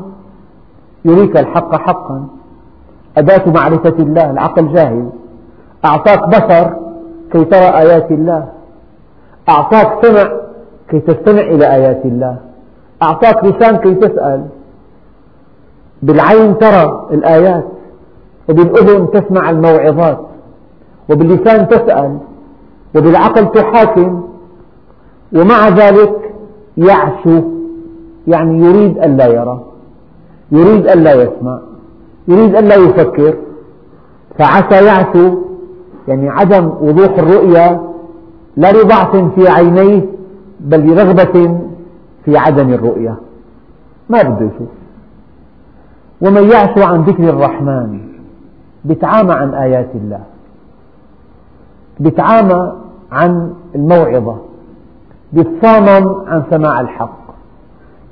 [1.04, 2.26] يريك الحق حقا.
[3.16, 5.04] أداة معرفة الله العقل جاهز
[5.84, 6.70] أعطاك بصر
[7.32, 8.48] كي ترى آيات الله.
[9.48, 10.45] أعطاك سمع
[10.88, 12.36] كي تستمع إلى آيات الله.
[13.02, 14.46] أعطاك لسان كي تسأل.
[16.02, 17.64] بالعين ترى الآيات
[18.48, 20.20] وبالأذن تسمع الموعظات
[21.10, 22.18] وباللسان تسأل
[22.94, 24.22] وبالعقل تحاكم
[25.32, 26.34] ومع ذلك
[26.76, 27.42] يعشو
[28.28, 29.60] يعني يريد أن لا يرى
[30.52, 31.58] يريد أن لا يسمع
[32.28, 33.34] يريد أن لا يفكر.
[34.38, 35.38] فعسى يعشو
[36.08, 37.82] يعني عدم وضوح الرؤية
[38.56, 40.15] لا لضعف في عينيه
[40.60, 41.60] بل لرغبة
[42.24, 43.16] في عدم الرؤية.
[44.10, 44.68] ما بده يشوف
[46.20, 48.00] ومن يعشو عن ذكر الرحمن
[48.84, 50.20] بتعامى عن آيات الله.
[52.00, 52.72] بتعامى
[53.12, 54.36] عن الموعظة.
[55.32, 57.18] بيتصامم عن سماع الحق.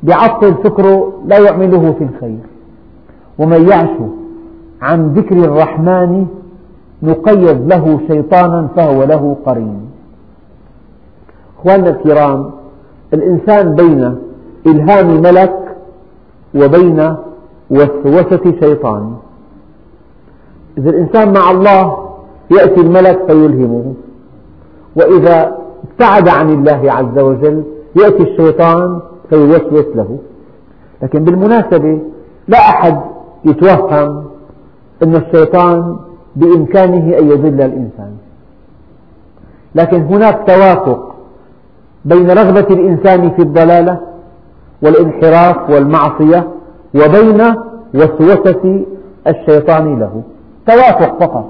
[0.03, 2.39] بيعطل فكره لا يعمله في الخير.
[3.39, 3.97] ومن يعش
[4.83, 6.27] عن ذكر الرحمن
[7.03, 9.94] نقيض له شيطانا فهو له قرين.
[11.65, 12.51] أخواننا الكرام
[13.15, 14.17] الإنسان بين
[14.67, 15.77] إلهام ملك
[16.55, 17.15] وبين
[17.71, 19.17] وسوسة شيطان
[20.79, 21.99] إذا الإنسان مع الله
[22.51, 23.95] يأتي الملك فيلهمه
[24.97, 27.63] وإذا ابتعد عن الله عز وجل
[27.97, 29.01] يأتي الشيطان
[29.31, 30.19] فيوسوس له.
[31.03, 31.99] لكن بالمناسبة
[32.49, 33.01] لا أحد
[33.45, 34.25] يتوهم
[35.03, 35.97] أن الشيطان
[36.37, 38.17] بإمكانه أن يضل الإنسان.
[39.75, 41.14] لكن هناك توافق
[42.05, 44.01] بين رغبة الإنسان في الضلالة
[44.83, 46.49] والانحراف والمعصية
[46.95, 47.43] وبين
[47.95, 48.85] وسوسة
[49.27, 50.23] الشيطان له.
[50.67, 51.47] توافق فقط.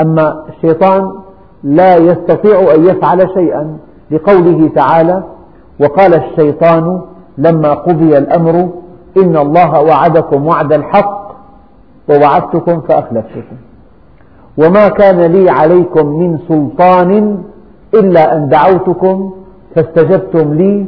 [0.00, 1.12] أما الشيطان
[1.62, 3.76] لا يستطيع أن يفعل شيئا
[4.10, 5.22] لقوله تعالى
[5.80, 7.00] وقال الشيطان
[7.38, 8.68] لما قضي الأمر
[9.16, 11.30] إن الله وعدكم وعد الحق
[12.08, 13.56] ووعدتكم فأخلفتكم.
[14.58, 17.38] وما كان لي عليكم من سلطان
[17.94, 19.32] إلا أن دعوتكم
[19.74, 20.86] فاستجبتم لي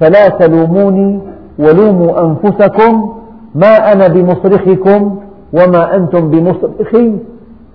[0.00, 1.20] فلا تلوموني
[1.58, 3.14] ولوموا أنفسكم
[3.54, 5.18] ما أنا بمصرخكم
[5.52, 7.16] وما أنتم بمصرخي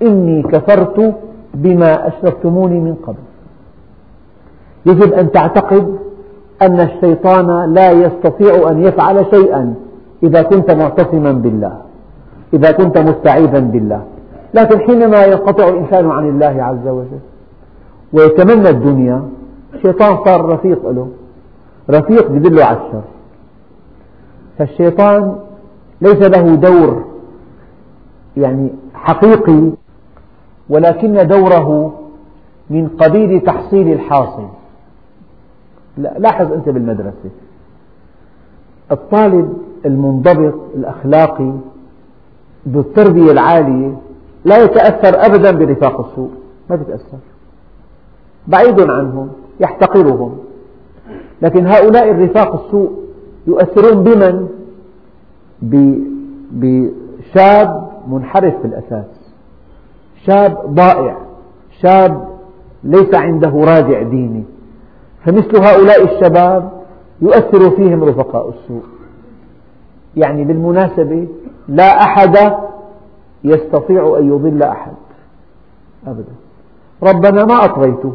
[0.02, 1.16] إني كفرت
[1.54, 3.24] بما أشركتموني من قبل.
[4.86, 5.96] يجب أن تعتقد
[6.62, 9.74] أن الشيطان لا يستطيع أن يفعل شيئا
[10.24, 11.74] إذا كنت معتصما بالله
[12.54, 14.02] إذا كنت مستعيذا بالله.
[14.54, 17.20] لكن حينما ينقطع الإنسان عن الله عز وجل
[18.14, 19.22] ويتمنى الدنيا
[19.82, 21.10] الشيطان صار رفيق له.
[21.90, 23.02] رفيق يدله على الشر.
[24.58, 25.36] فالشيطان
[26.02, 27.06] ليس له دور
[28.38, 29.72] يعني حقيقي
[30.70, 31.94] ولكن دوره
[32.70, 34.48] من قبيل تحصيل الحاصل.
[35.98, 37.30] لاحظ أنت بالمدرسة.
[38.92, 41.52] الطالب المنضبط الأخلاقي
[42.70, 43.98] ذو التربية العالية
[44.46, 46.30] لا يتأثر أبدا برفاق السوء
[46.70, 47.18] ما يتأثر
[48.48, 49.30] بعيد عنهم.
[49.62, 50.38] يحتقرهم.
[51.42, 52.92] لكن هؤلاء الرفاق السوء
[53.48, 54.48] يؤثرون بمن؟
[56.52, 59.34] بشاب منحرف في الأساس.
[60.26, 61.18] شاب ضائع.
[61.82, 62.28] شاب
[62.84, 64.44] ليس عنده رادع ديني.
[65.26, 66.72] فمثل هؤلاء الشباب
[67.22, 68.84] يؤثر فيهم رفقاء السوء.
[70.16, 71.28] يعني بالمناسبة
[71.68, 72.54] لا أحد
[73.44, 74.94] يستطيع أن يضل أحد.
[76.08, 76.34] أبدا.
[77.04, 78.14] ربنا ما أطغيته.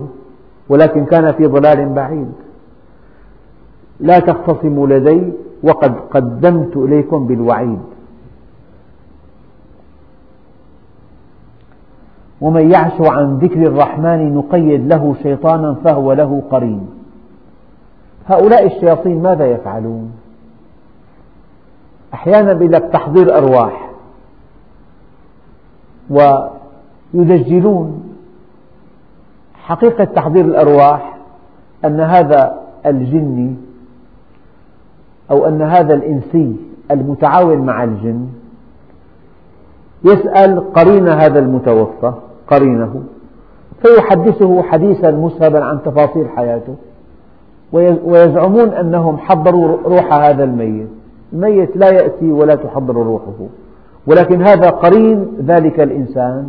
[0.68, 2.32] ولكن كان في ضلال بعيد.
[4.00, 7.80] لا تختصموا لدي وقد قدمت إليكم بالوعيد.
[12.40, 16.88] ومن يعش عن ذكر الرحمن نقيد له شيطانا فهو له قرين.
[18.26, 20.12] هؤلاء الشياطين ماذا يفعلون؟
[22.14, 23.90] أحيانا لك تحضير أرواح.
[27.14, 28.05] ويدجلون
[29.66, 31.16] حقيقة تحضير الأرواح
[31.84, 32.54] أن هذا
[32.86, 33.54] الجني
[35.30, 36.56] أو أن هذا الإنسي
[36.90, 38.26] المتعاون مع الجن
[40.04, 42.12] يسأل قرين هذا المتوفى
[42.48, 43.02] قرينه
[43.82, 46.74] فيحدثه حديثا مسهبا عن تفاصيل حياته
[48.04, 50.88] ويزعمون أنهم حضروا روح هذا الميت.
[51.32, 53.46] الميت لا يأتي ولا تحضر روحه.
[54.06, 56.48] ولكن هذا قرين ذلك الإنسان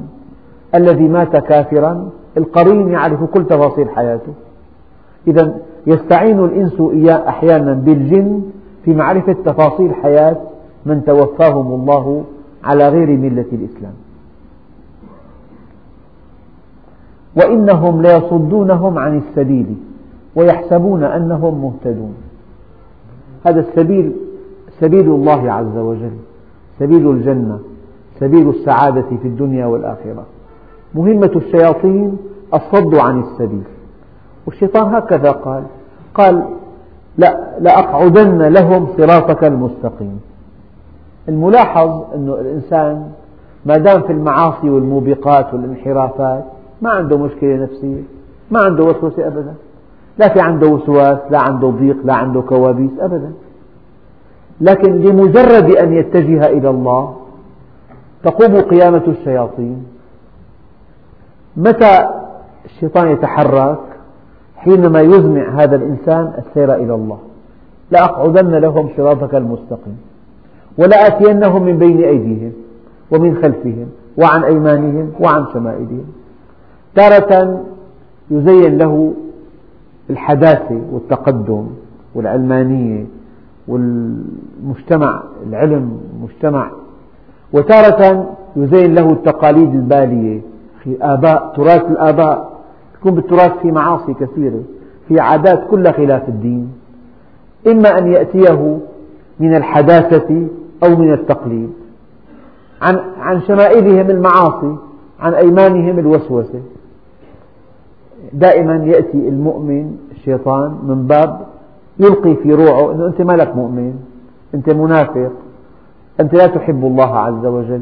[0.76, 4.34] الذي مات كافرا القرين يعرف كل تفاصيل حياته.
[5.28, 5.56] إذا
[5.88, 8.42] يستعين الإنس أحيانا بالجن
[8.86, 10.38] في معرفة تفاصيل حياة
[10.86, 12.24] من توفاهم الله
[12.64, 13.94] على غير ملة الإسلام.
[17.36, 19.76] وإنهم ليصدونهم عن السبيل
[20.36, 22.16] ويحسبون أنهم مهتدون.
[23.46, 24.12] هذا السبيل
[24.80, 26.18] سبيل الله عز وجل
[26.80, 27.60] سبيل الجنة
[28.20, 30.26] سبيل السعادة في الدنيا والآخرة.
[30.96, 32.18] مهمة الشياطين
[32.54, 33.64] الصد عن السبيل.
[34.46, 35.64] والشيطان هكذا قال
[36.14, 36.44] قال
[37.18, 40.20] لا لأقعدن لهم صراطك المستقيم.
[41.30, 43.12] الملاحظ أن الإنسان
[43.66, 46.44] ما دام في المعاصي والموبقات والانحرافات
[46.82, 48.02] ما عنده مشكلة نفسية
[48.52, 49.54] ما عنده وسوسة أبدا.
[50.18, 53.32] لا في عنده وسواس لا عنده ضيق لا عنده كوابيس أبدا.
[54.62, 57.16] لكن لمجرد أن يتجه إلى الله
[58.24, 59.86] تقوم قيامة الشياطين.
[61.58, 62.10] متى
[62.68, 63.80] الشيطان يتحرك
[64.56, 67.18] حينما يزمع هذا الإنسان السير إلى الله.
[67.92, 69.98] لأقعدن لهم صراطك المستقيم.
[70.78, 72.52] ولآتينهم من بين أيديهم
[73.12, 73.88] ومن خلفهم
[74.18, 76.06] وعن أيمانهم وعن شمائلهم.
[76.96, 77.64] تارة
[78.32, 79.14] يزين له
[80.10, 81.68] الحداثة والتقدم
[82.16, 83.06] والعلمانية
[83.68, 86.72] والمجتمع العلم مجتمع
[87.54, 90.42] وتارة يزين له التقاليد البالية
[90.84, 92.57] في آباء تراث الآباء.
[93.08, 94.64] يكون بالتراث في معاصي كثيرة
[95.08, 96.72] في عادات كلها خلاف الدين.
[97.68, 98.80] إما أن يأتيه
[99.40, 100.48] من الحداثة
[100.84, 101.70] أو من التقليد.
[102.82, 104.76] عن, عن شمائلهم المعاصي
[105.20, 106.62] عن أيمانهم الوسوسة.
[108.34, 111.48] دائما يأتي المؤمن الشيطان من باب
[112.00, 113.94] يلقي في روعه أنه أنت ما لك مؤمن
[114.56, 115.32] أنت منافق
[116.20, 117.82] أنت لا تحب الله عز وجل.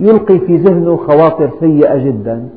[0.00, 2.48] يلقي في ذهنه خواطر سيئة جدا.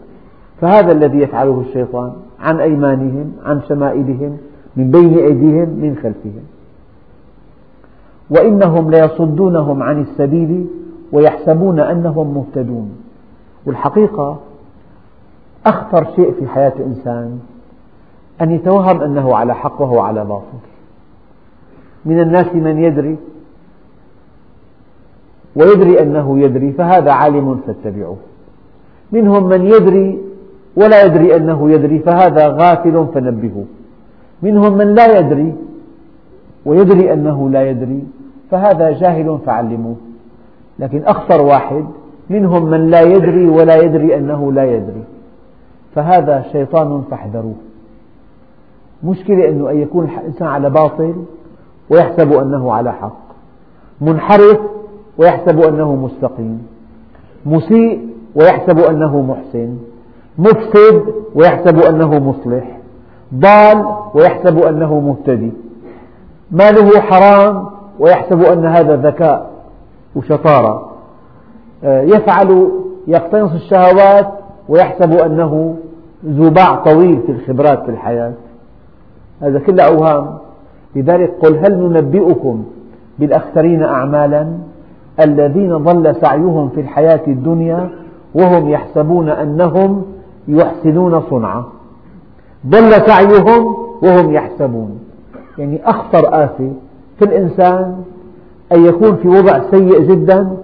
[0.61, 4.37] فهذا الذي يفعله الشيطان عن أيمانهم عن شمائلهم
[4.75, 6.43] من بين أيديهم من خلفهم.
[8.29, 10.65] وإنهم ليصدونهم عن السبيل
[11.11, 12.91] ويحسبون أنهم مهتدون.
[13.65, 14.39] والحقيقة
[15.65, 17.39] أخطر شيء في حياة الإنسان
[18.41, 20.59] أن يتوهم أنه على حق وهو على باطل.
[22.05, 23.17] من الناس من يدري
[25.55, 28.17] ويدري أنه يدري فهذا عالم فاتبعوه.
[29.11, 30.28] منهم من يدري
[30.79, 33.65] ولا يدري أنه يدري فهذا غافل فنبهوه
[34.41, 35.53] منهم من لا يدري
[36.65, 38.03] ويدري أنه لا يدري
[38.51, 39.95] فهذا جاهل فعلموه.
[40.79, 41.85] لكن أخطر واحد
[42.29, 45.03] منهم من لا يدري ولا يدري أنه لا يدري.
[45.95, 47.55] فهذا شيطان فاحذروه.
[49.03, 51.15] مشكلة أنه أن يكون الإنسان على باطل
[51.89, 53.29] ويحسب أنه على حق.
[54.01, 54.59] منحرف
[55.17, 56.67] ويحسب أنه مستقيم.
[57.45, 59.77] مسيء ويحسب أنه محسن.
[60.39, 61.03] مفسد
[61.35, 62.77] ويحسب أنه مصلح
[63.35, 65.51] ضال ويحسب أنه مهتدي.
[66.51, 67.65] ماله حرام
[67.99, 69.49] ويحسب أن هذا ذكاء
[70.15, 70.89] وشطارة.
[71.83, 72.71] آه، يفعل
[73.07, 74.27] يقتنص الشهوات
[74.69, 75.75] ويحسب أنه
[76.25, 78.33] ذو باع طويل في الخبرات في الحياة.
[79.41, 80.37] هذا كله أوهام.
[80.95, 82.63] لذلك قل هل ننبئكم
[83.19, 84.47] بالأخسرين أعمالا
[85.19, 87.89] الذين ضل سعيهم في الحياة الدنيا
[88.35, 90.05] وهم يحسبون أنهم
[90.49, 91.63] يحسنون صنعا
[92.67, 94.99] ضل سعيهم وهم يحسبون.
[95.57, 96.73] يعني أخطر آفة
[97.19, 98.03] في الإنسان
[98.71, 100.57] أن يكون في وضع سيء جدا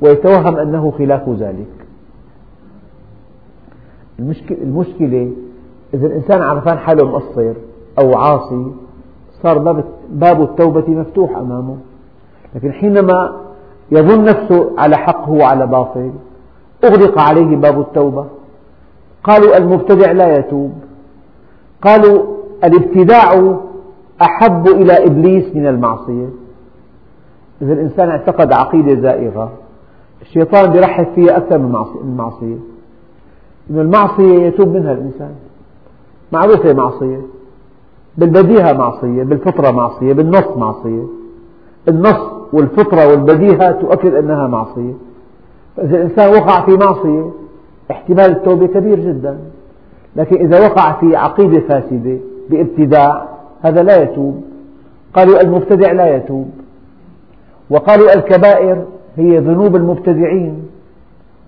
[0.00, 1.66] ويتوهم أنه خلاف ذلك.
[4.50, 5.32] المشكلة
[5.94, 7.52] إذا الإنسان عرفان حاله مقصر
[7.98, 8.66] أو عاصي
[9.42, 11.76] صار باب التوبة مفتوح أمامه.
[12.54, 13.36] لكن حينما
[13.92, 16.12] يظن نفسه على حق هو على باطل
[16.84, 18.26] أغلق عليه باب التوبة.
[19.24, 20.72] قالوا المبتدع لا يتوب.
[21.82, 22.22] قالوا
[22.64, 23.56] الابتداع
[24.22, 26.28] أحب إلى إبليس من المعصية.
[27.62, 29.52] إذا الإنسان اعتقد عقيدة زائغة.
[30.22, 32.56] الشيطان يرحب فيها أكثر من المعصية
[33.70, 35.34] إن المعصية يتوب منها الإنسان.
[36.32, 37.20] معروفة معصية.
[38.18, 41.02] بالبديهة معصية بالفطرة معصية بالنص معصية.
[41.88, 44.92] النص والفطرة والبديهة تؤكد أنها معصية.
[45.76, 47.30] فإذا الإنسان وقع في معصية
[47.90, 49.38] احتمال التوبة كبير جدا.
[50.16, 52.18] لكن إذا وقع في عقيدة فاسدة
[52.50, 53.28] بابتداع
[53.62, 54.44] هذا لا يتوب.
[55.14, 56.50] قالوا المبتدع لا يتوب.
[57.70, 58.84] وقالوا الكبائر
[59.16, 60.62] هي ذنوب المبتدعين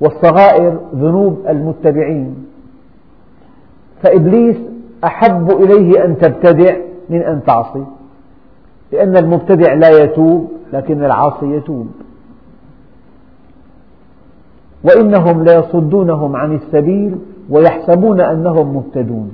[0.00, 2.34] والصغائر ذنوب المتبعين.
[4.02, 4.56] فإبليس
[5.04, 6.76] أحب إليه أن تبتدع
[7.10, 7.84] من أن تعصي
[8.92, 11.88] لأن المبتدع لا يتوب لكن العاصي يتوب.
[14.86, 17.18] وإنهم ليصدونهم عن السبيل
[17.50, 19.32] ويحسبون أنهم مهتدون.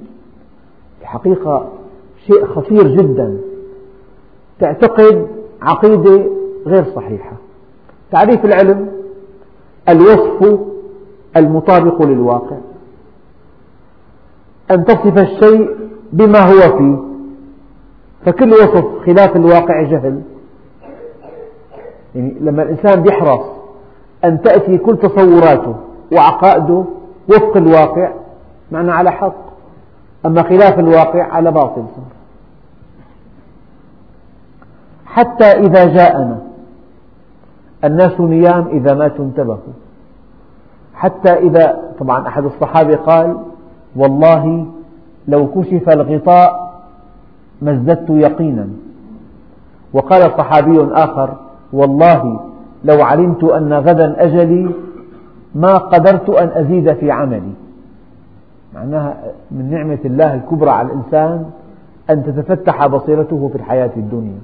[1.03, 1.69] الحقيقة
[2.27, 3.39] شيء خطير جدا.
[4.61, 5.27] تعتقد
[5.63, 6.27] عقيدة
[6.67, 7.33] غير صحيحة.
[8.11, 8.89] تعريف العلم
[9.89, 10.59] الوصف
[11.37, 12.57] المطابق للواقع.
[14.71, 15.77] أن تصف الشيء
[16.13, 16.99] بما هو فيه.
[18.27, 20.23] فكل وصف خلاف الواقع جهل.
[22.15, 23.62] يعني لما الإنسان يحرص
[24.25, 25.75] أن تأتي كل تصوراته
[26.13, 26.85] وعقائده
[27.29, 28.13] وفق الواقع
[28.73, 29.35] معنى على حق.
[30.27, 31.85] أما خلاف الواقع على باطل.
[35.07, 36.39] حتى إذا جاءنا
[37.85, 39.57] الناس نيام إذا ماتوا انتبهوا.
[40.95, 43.37] حتى إذا طبعا أحد الصحابة قال
[43.97, 44.67] والله
[45.29, 46.73] لو كشف الغطاء
[47.63, 48.69] ما ازددت يقينا.
[49.93, 51.37] وقال صحابي آخر
[51.73, 52.52] والله
[52.85, 54.71] لو علمت أن غدا أجلي
[55.55, 57.53] ما قدرت أن أزيد في عملي.
[58.75, 59.17] معناها
[59.51, 61.51] من نعمة الله الكبرى على الإنسان
[62.11, 64.39] أن تتفتح بصيرته في الحياة الدنيا.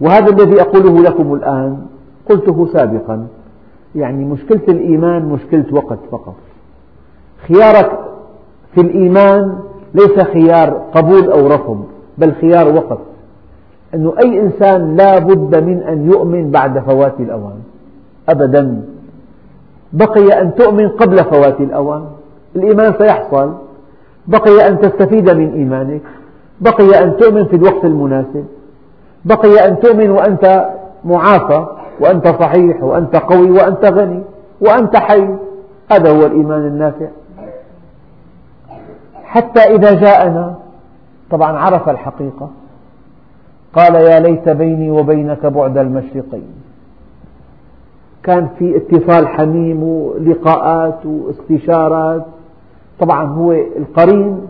[0.00, 1.86] وهذا الذي أقوله لكم الآن
[2.30, 3.26] قلته سابقا.
[3.94, 6.34] يعني مشكلة الإيمان مشكلة وقت فقط.
[7.48, 7.98] خيارك
[8.74, 9.58] في الإيمان
[9.94, 11.84] ليس خيار قبول أو رفض
[12.18, 12.98] بل خيار وقت.
[13.96, 17.58] أنه أي إنسان لا بد من أن يؤمن بعد فوات الأوان.
[18.28, 18.82] أبدا.
[19.92, 22.04] بقي أن تؤمن قبل فوات الأوان.
[22.56, 23.52] الإيمان سيحصل.
[24.26, 26.02] بقي أن تستفيد من إيمانك.
[26.60, 28.44] بقي أن تؤمن في الوقت المناسب.
[29.24, 30.70] بقي أن تؤمن وأنت
[31.04, 31.66] معافى
[32.00, 34.22] وأنت صحيح وأنت قوي وأنت غني
[34.60, 35.28] وأنت حي.
[35.90, 37.06] هذا هو الإيمان النافع.
[39.24, 40.54] حتى إذا جاءنا
[41.30, 42.50] طبعا عرف الحقيقة.
[43.76, 46.48] قال يا ليت بيني وبينك بعد المشرقين.
[48.22, 52.24] كان في اتصال حميم ولقاءات واستشارات.
[53.00, 54.40] طبعا هو القرين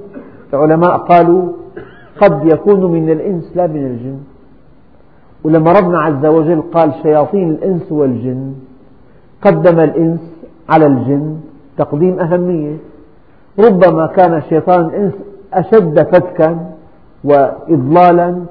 [0.55, 1.53] العلماء قالوا
[2.21, 4.19] قد يكون من الإنس لا من الجن.
[5.45, 8.55] ولما ربنا عز وجل قال شياطين الإنس والجن
[9.43, 10.21] قدم الإنس
[10.69, 11.37] على الجن
[11.79, 12.77] تقديم أهمية.
[13.59, 15.13] ربما كان شيطان الإنس
[15.53, 16.71] أشد فتكا
[17.25, 18.43] وإضلالا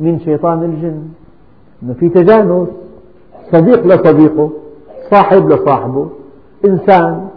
[0.00, 1.02] من شيطان الجن.
[1.82, 2.68] إنه في تجانس.
[3.52, 4.50] صديق لصديقه
[5.10, 6.08] صاحب لصاحبه.
[6.64, 7.28] إنسان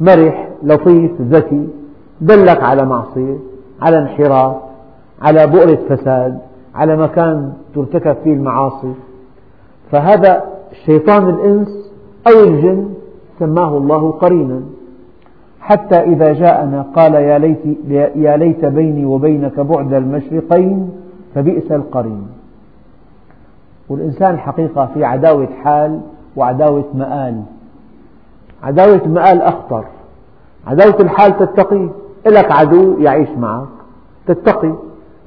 [0.00, 1.68] مرح لطيف ذكي
[2.20, 3.36] دلك على معصية
[3.82, 4.56] على انحراف
[5.22, 6.38] على بؤرة فساد
[6.74, 8.92] على مكان ترتكب فيه المعاصي.
[9.90, 10.44] فهذا
[10.86, 11.92] شيطان الإنس
[12.26, 12.88] أو الجن
[13.38, 14.60] سماه الله قرينا.
[15.60, 17.58] حتى إذا جاءنا قال يا ليت,
[18.16, 20.90] يا ليت بيني وبينك بعد المشرقين
[21.34, 22.26] فبئس القرين.
[23.88, 26.00] والإنسان الحقيقة في عداوة حال
[26.36, 27.42] وعداوة مآل.
[28.62, 29.84] عداوة المآل أخطر.
[30.66, 31.88] عداوة الحال تتقي.
[32.26, 33.68] لك عدو يعيش معك.
[34.26, 34.74] تتقي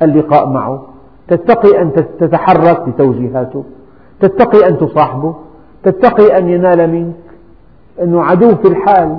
[0.01, 0.83] اللقاء معه.
[1.27, 3.63] تتقي أن تتحرك بتوجيهاته.
[4.19, 5.35] تتقي أن تصاحبه.
[5.83, 7.15] تتقي أن ينال منك.
[8.01, 9.17] أنه عدو في الحال.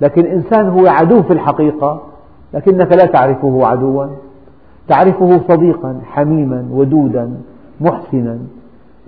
[0.00, 2.02] لكن إنسان هو عدو في الحقيقة.
[2.54, 4.06] لكنك لا تعرفه عدوا.
[4.88, 7.30] تعرفه صديقا حميما ودودا
[7.80, 8.38] محسنا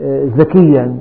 [0.00, 0.96] آه، ذكيا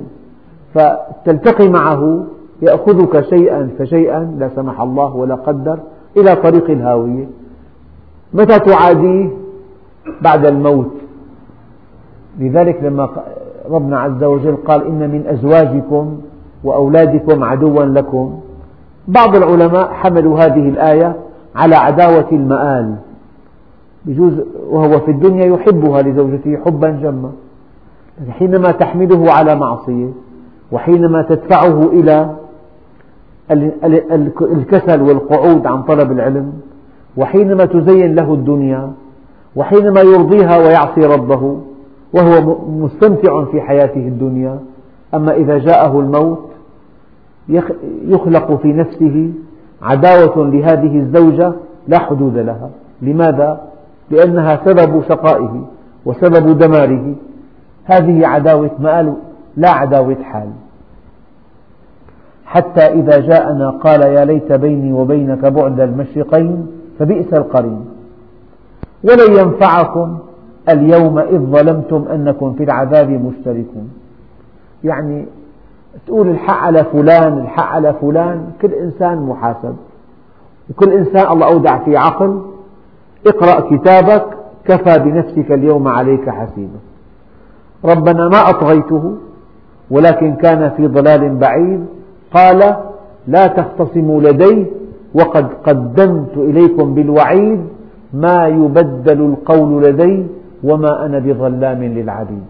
[0.74, 2.24] فتلتقي معه
[2.62, 5.78] يأخذك شيئا فشيئا لا سمح الله ولا قدر
[6.16, 7.26] إلى طريق الهاوية.
[8.34, 9.28] متى تعاديه؟
[10.20, 10.90] بعد الموت.
[12.38, 13.08] لذلك لما
[13.70, 16.18] ربنا عز وجل قال إن من أزواجكم
[16.64, 18.40] وأولادكم عدوا لكم.
[19.08, 21.16] بعض العلماء حملوا هذه الآية
[21.56, 22.94] على عداوة المآل.
[24.08, 24.32] يجوز
[24.70, 27.32] وهو في الدنيا يحبها لزوجته حبا جما
[28.30, 30.08] حينما تحمله على معصية
[30.72, 32.36] وحينما تدفعه إلى
[34.40, 36.52] الكسل والقعود عن طلب العلم
[37.16, 38.92] وحينما تزين له الدنيا
[39.56, 41.60] وحينما يرضيها ويعصي ربه
[42.12, 44.58] وهو مستمتع في حياته الدنيا
[45.14, 46.48] أما إذا جاءه الموت
[48.04, 49.30] يخلق في نفسه
[49.82, 51.52] عداوة لهذه الزوجة
[51.88, 52.70] لا حدود لها
[53.02, 53.60] لماذا؟
[54.10, 55.64] لأنها سبب شقائه
[56.04, 57.14] وسبب دماره.
[57.84, 59.14] هذه عداوة مآل
[59.56, 60.48] لا عداوة حال.
[62.44, 66.66] حتى إذا جاءنا قال يا ليت بيني وبينك بعد المشرقين
[66.98, 67.84] فبئس القرين.
[69.04, 70.18] ولن ينفعكم
[70.68, 73.90] اليوم إذ ظلمتم أنكم في العذاب مشتركون.
[74.84, 75.26] يعني
[76.06, 79.76] تقول الحق على فلان الحق على فلان كل إنسان محاسب.
[80.70, 82.42] وكل إنسان الله أودع فيه عقل
[83.26, 84.24] اقرأ كتابك
[84.64, 86.78] كفى بنفسك اليوم عليك حسيبا.
[87.84, 89.16] ربنا ما أطغيته
[89.90, 91.86] ولكن كان في ضلال بعيد.
[92.34, 92.76] قال
[93.28, 94.66] لا تختصموا لدي
[95.14, 97.60] وقد قدمت إليكم بالوعيد.
[98.14, 100.26] ما يبدل القول لدي
[100.64, 102.44] وما أنا بظلام للعبيد.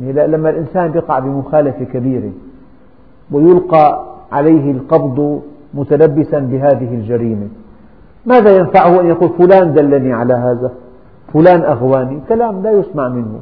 [0.00, 2.30] يعني لما الإنسان يقع بمخالفة كبيرة
[3.32, 5.42] ويلقى عليه القبض
[5.74, 7.48] متلبسا بهذه الجريمة.
[8.26, 10.72] ماذا ينفعه أن يقول فلان دلني على هذا؟
[11.32, 12.20] فلان أغواني.
[12.28, 13.40] كلام لا يسمع منه.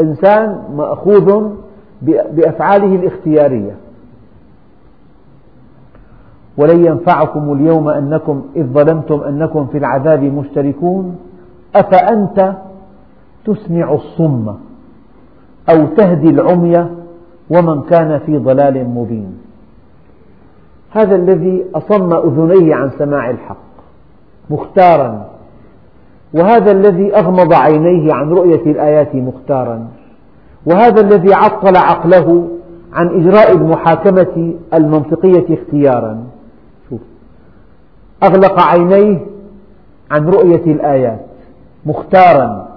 [0.00, 1.50] إنسان مأخوذ
[2.02, 3.76] بأفعاله الاختيارية.
[6.58, 11.16] ولن ينفعكم اليوم أنكم إذ ظلمتم أنكم في العذاب مشتركون.
[11.74, 12.54] أفأنت
[13.44, 14.54] تسمع الصم
[15.70, 16.86] أو تهدي العمي
[17.50, 19.38] ومن كان في ضلال مبين؟
[20.90, 23.65] هذا الذي أصم أذنيه عن سماع الحق.
[24.50, 25.26] مختارا.
[26.34, 29.88] وهذا الذي أغمض عينيه عن رؤية الآيات مختارا.
[30.66, 32.48] وهذا الذي عطل عقله
[32.92, 36.24] عن إجراء المحاكمة المنطقية اختيارا.
[38.22, 39.26] أغلق عينيه
[40.10, 41.26] عن رؤية الآيات
[41.86, 42.68] مختارا.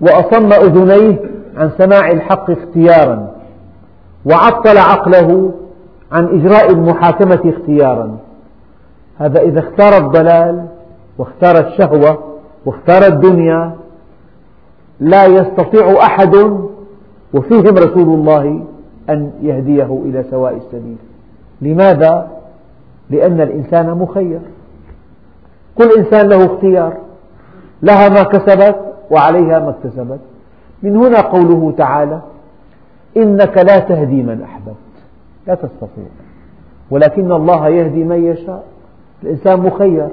[0.00, 1.18] وأصم أذنيه
[1.56, 3.30] عن سماع الحق اختيارا.
[4.24, 5.52] وعطل عقله
[6.12, 8.16] عن إجراء المحاكمة اختيارا.
[9.18, 10.66] هذا إذا اختار الضلال
[11.18, 12.18] واختار الشهوة
[12.66, 13.76] واختار الدنيا
[15.00, 16.34] لا يستطيع أحد
[17.34, 18.64] وفيهم رسول الله
[19.10, 20.96] أن يهديه إلى سواء السبيل.
[21.60, 22.30] لماذا؟
[23.10, 24.40] لأن الإنسان مخير.
[25.78, 26.96] كل إنسان له اختيار.
[27.82, 28.76] لها ما كسبت
[29.10, 30.20] وعليها ما اكتسبت.
[30.82, 32.20] من هنا قوله تعالى
[33.16, 34.76] إنك لا تهدي من أحببت.
[35.46, 36.06] لا تستطيع.
[36.90, 38.64] ولكن الله يهدي من يشاء.
[39.22, 40.08] الإنسان مخير.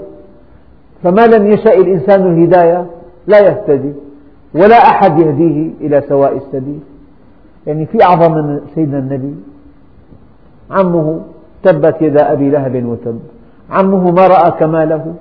[1.03, 2.85] فما لم يشأ الإنسان الهداية
[3.27, 3.93] لا يهتدي
[4.55, 6.79] ولا أحد يهديه إلى سواء السبيل.
[7.67, 9.35] يعني في أعظم من سيدنا النبي.
[10.71, 11.21] عمه
[11.63, 13.19] تبت يدا أبي لهب وتب.
[13.69, 15.13] عمه ما رأى كماله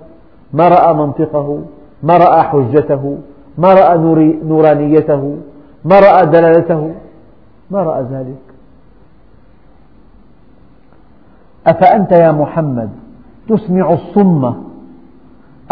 [0.52, 1.62] ما رأى منطقه
[2.02, 3.18] ما رأى حجته
[3.58, 3.98] ما رأى
[4.44, 5.36] نورانيته
[5.84, 6.94] ما رأى دلالته
[7.70, 8.42] ما رأى ذلك.
[11.66, 12.90] أفأنت يا محمد
[13.48, 14.44] تسمع الصم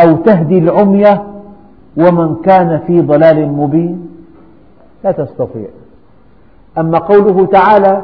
[0.01, 1.05] أو تهدي العمي
[1.97, 4.09] ومن كان في ضلال مبين.
[5.05, 5.69] لا تستطيع.
[6.79, 8.03] أما قوله تعالى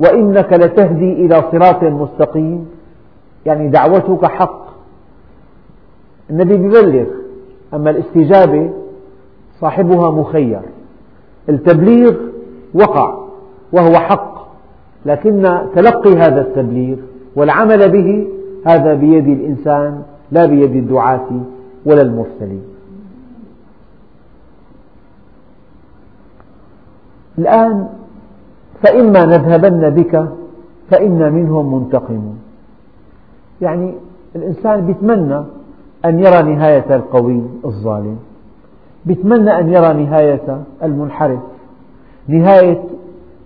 [0.00, 2.68] وإنك لتهدي إلى صراط مستقيم
[3.46, 4.66] يعني دعوتك حق.
[6.30, 7.06] النبي يبلغ
[7.74, 8.70] أما الاستجابة
[9.60, 10.60] صاحبها مخير.
[11.48, 12.14] التبليغ
[12.74, 13.18] وقع
[13.72, 14.36] وهو حق
[15.06, 16.96] لكن تلقي هذا التبليغ
[17.36, 18.28] والعمل به
[18.66, 20.02] هذا بيد الإنسان
[20.32, 21.28] لا بيد الدعاة
[21.86, 22.62] ولا المرسلين.
[27.38, 27.88] الآن
[28.82, 30.28] فإما نذهبن بك
[30.90, 32.38] فإنا منهم منتقمون
[33.60, 33.94] يعني
[34.36, 35.42] الإنسان يتمنى
[36.04, 38.16] أن يرى نهاية القوي الظالم
[39.06, 41.40] يتمنى أن يرى نهاية المنحرف
[42.28, 42.82] نهاية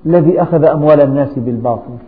[0.06, 1.98] الذي أخذ أموال الناس بالباطل.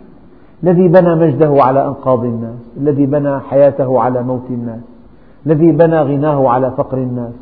[0.64, 4.80] الذي بنى مجده على أنقاض الناس الذي بنى حياته على موت الناس
[5.46, 7.34] الذي بنى غناه على فقر الناس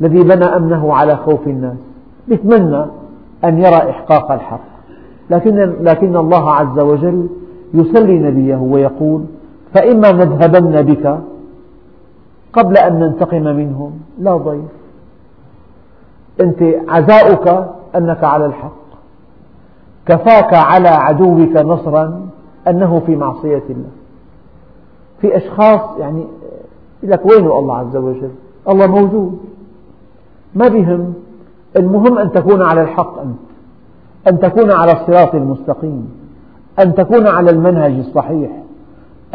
[0.00, 1.76] الذي بنى أمنه على خوف الناس.
[2.28, 2.84] يتمنى
[3.44, 4.60] أن يرى إحقاق الحق.
[5.30, 7.28] لكن, لكن الله عز وجل
[7.74, 9.24] يسلي نبيه ويقول
[9.74, 11.18] فإما نذهبن بك
[12.52, 13.92] قبل أن ننتقم منهم.
[14.18, 14.68] لا ضير
[16.40, 18.84] أنت عزاؤك أنك على الحق.
[20.06, 22.26] كفاك على عدوك نصرا.
[22.68, 23.90] أنه في معصية الله.
[25.20, 26.24] في أشخاص يعني
[27.02, 28.30] لك وين الله عز وجل.
[28.68, 29.38] الله موجود.
[30.54, 31.14] ما بهم؟
[31.76, 33.38] المهم أن تكون على الحق أنت.
[34.28, 36.08] أن تكون على الصراط المستقيم.
[36.78, 38.50] أن تكون على المنهج الصحيح.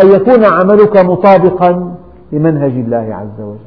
[0.03, 1.95] أن يكون عملك مطابقا
[2.31, 3.59] لمنهج الله عز وجل.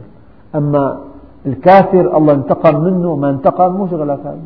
[0.55, 0.99] أما
[1.47, 4.39] الكافر الله انتقم منه ما انتقم هذا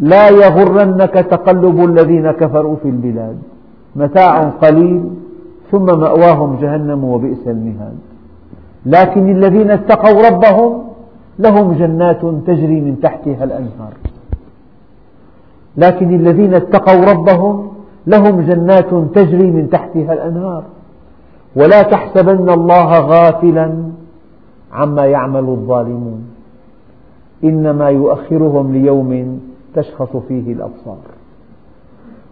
[0.00, 3.38] لا يغرنك تقلب الذين كفروا في البلاد.
[3.98, 5.04] متاع قليل
[5.70, 7.98] ثم مأواهم جهنم وبئس المهاد.
[8.86, 10.82] لكن الذين اتقوا ربهم
[11.38, 13.92] لهم جنات تجري من تحتها الأنهار.
[15.76, 17.68] لكن الذين اتقوا ربهم
[18.06, 20.62] لهم جنات تجري من تحتها الأنهار.
[21.56, 23.74] ولا تحسبن الله غافلا
[24.72, 26.28] عما يعمل الظالمون.
[27.44, 29.40] إنما يؤخرهم ليوم
[29.74, 31.17] تشخص فيه الأبصار.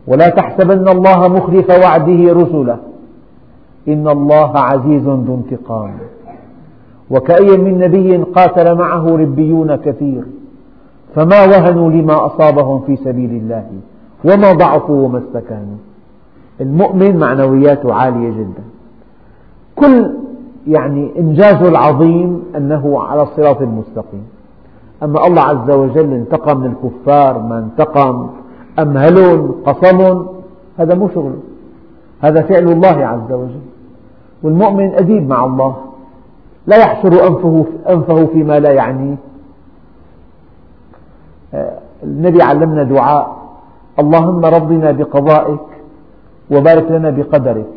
[0.07, 2.79] ولا تحسبن الله مخلف وعده رسله
[3.89, 5.93] إن الله عزيز ذو انتقام.
[7.11, 10.23] وكأي من نبي قاتل معه ربيون كثير.
[11.15, 13.67] فما وهنوا لما أصابهم في سبيل الله.
[14.25, 15.77] وما ضعفوا وما استكانوا.
[16.61, 18.63] المؤمن معنوياته عالية جدا.
[19.77, 20.11] كل
[20.67, 24.27] يعني إنجازه العظيم أنه على الصراط المستقيم.
[25.03, 28.27] أما الله عز وجل انتقم من الكفار ما انتقم.
[28.79, 30.27] أمهلهم قصمهم
[30.79, 31.41] هذا مو شغله
[32.21, 33.61] هذا فعل الله عز وجل.
[34.43, 35.77] والمؤمن أديب مع الله.
[36.67, 39.17] لا يحشر أنفه, أنفه فيما لا يعنيه.
[42.03, 43.37] النبي علمنا دعاء.
[43.99, 45.61] اللهم رضنا بقضائك
[46.51, 47.73] وبارك لنا بقدرك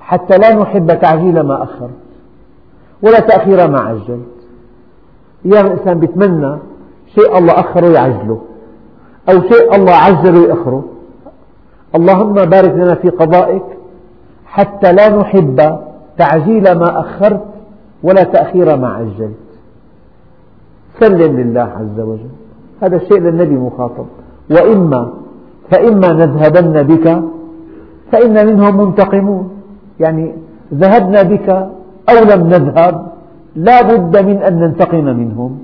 [0.00, 1.90] حتى لا نحب تعجيل ما أخرت
[3.02, 4.36] ولا تأخير ما عجلت.
[5.46, 6.58] أيام الإنسان يتمنى
[7.14, 8.40] شيء الله أخره يعجله.
[9.28, 10.84] أو شيء الله عجله يأخره
[11.94, 13.62] اللهم بارك لنا في قضائك
[14.46, 15.78] حتى لا نحب
[16.18, 17.44] تعجيل ما أخرت
[18.02, 19.46] ولا تأخير ما عجلت.
[21.00, 22.30] سلم لله عز وجل.
[22.82, 24.06] هذا الشيء للنبي مخاطب.
[24.50, 25.12] وإما
[25.70, 27.22] فإما نذهبن بك
[28.12, 29.50] فإن منهم منتقمون.
[30.00, 30.34] يعني
[30.74, 31.48] ذهبنا بك
[32.08, 33.06] أو لم نذهب
[33.56, 35.58] لا بد من أن ننتقم منهم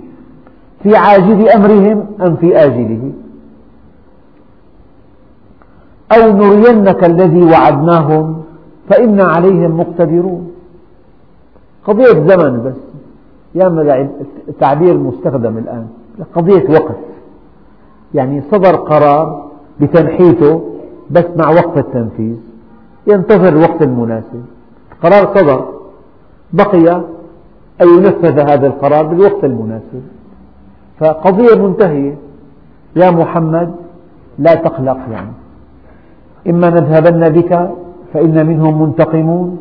[0.82, 3.12] في عاجل أمرهم أم في آجله.
[6.12, 8.42] أو نرينك الذي وعدناهم
[8.88, 10.52] فإنا عليهم مقتدرون.
[11.86, 12.80] قضية زمن بس.
[13.54, 14.10] يا
[14.48, 15.86] التعبير مستخدم الآن.
[16.34, 16.96] قضية وقت
[18.14, 19.50] يعني صدر قرار
[19.80, 20.62] بتنحيته
[21.10, 22.36] بس مع وقت التنفيذ.
[23.06, 24.44] ينتظر الوقت المناسب.
[25.02, 25.68] قرار صدر.
[26.52, 27.02] بقي
[27.82, 30.02] أن ينفذ هذا القرار بالوقت المناسب.
[31.00, 32.16] فقضية منتهية.
[32.96, 33.74] يا محمد
[34.38, 35.41] لا تقلق يعني.
[36.48, 37.70] إما نذهبن بك
[38.14, 39.58] فإن منهم منتقمون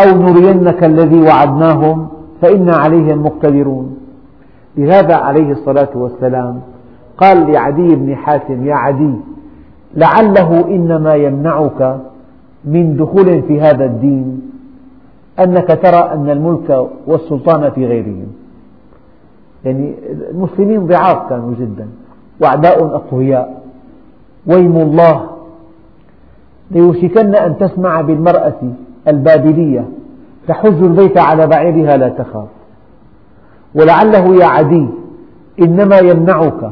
[0.00, 2.08] أو نرينك الذي وعدناهم
[2.42, 3.96] فإنا عليهم مقتدرون.
[4.76, 6.60] لهذا عليه الصلاة والسلام
[7.18, 9.14] قال لعدي بن حاتم يا عدي
[9.94, 11.98] لعله إنما يمنعك
[12.64, 14.50] من دخول في هذا الدين
[15.40, 18.26] أنك ترى أن الملك والسلطان في غيرهم.
[19.64, 19.94] يعني
[20.30, 21.88] المسلمين ضعاف كانوا جدا
[22.40, 23.62] وأعداء أقوياء
[24.46, 25.35] ويم الله
[26.70, 28.60] ليوشكن أن تسمع بالمرأة
[29.08, 29.88] البابلية
[30.48, 32.48] تحج البيت على بعيرها لا تخاف.
[33.74, 34.88] ولعله يا عدي
[35.60, 36.70] إنما يمنعك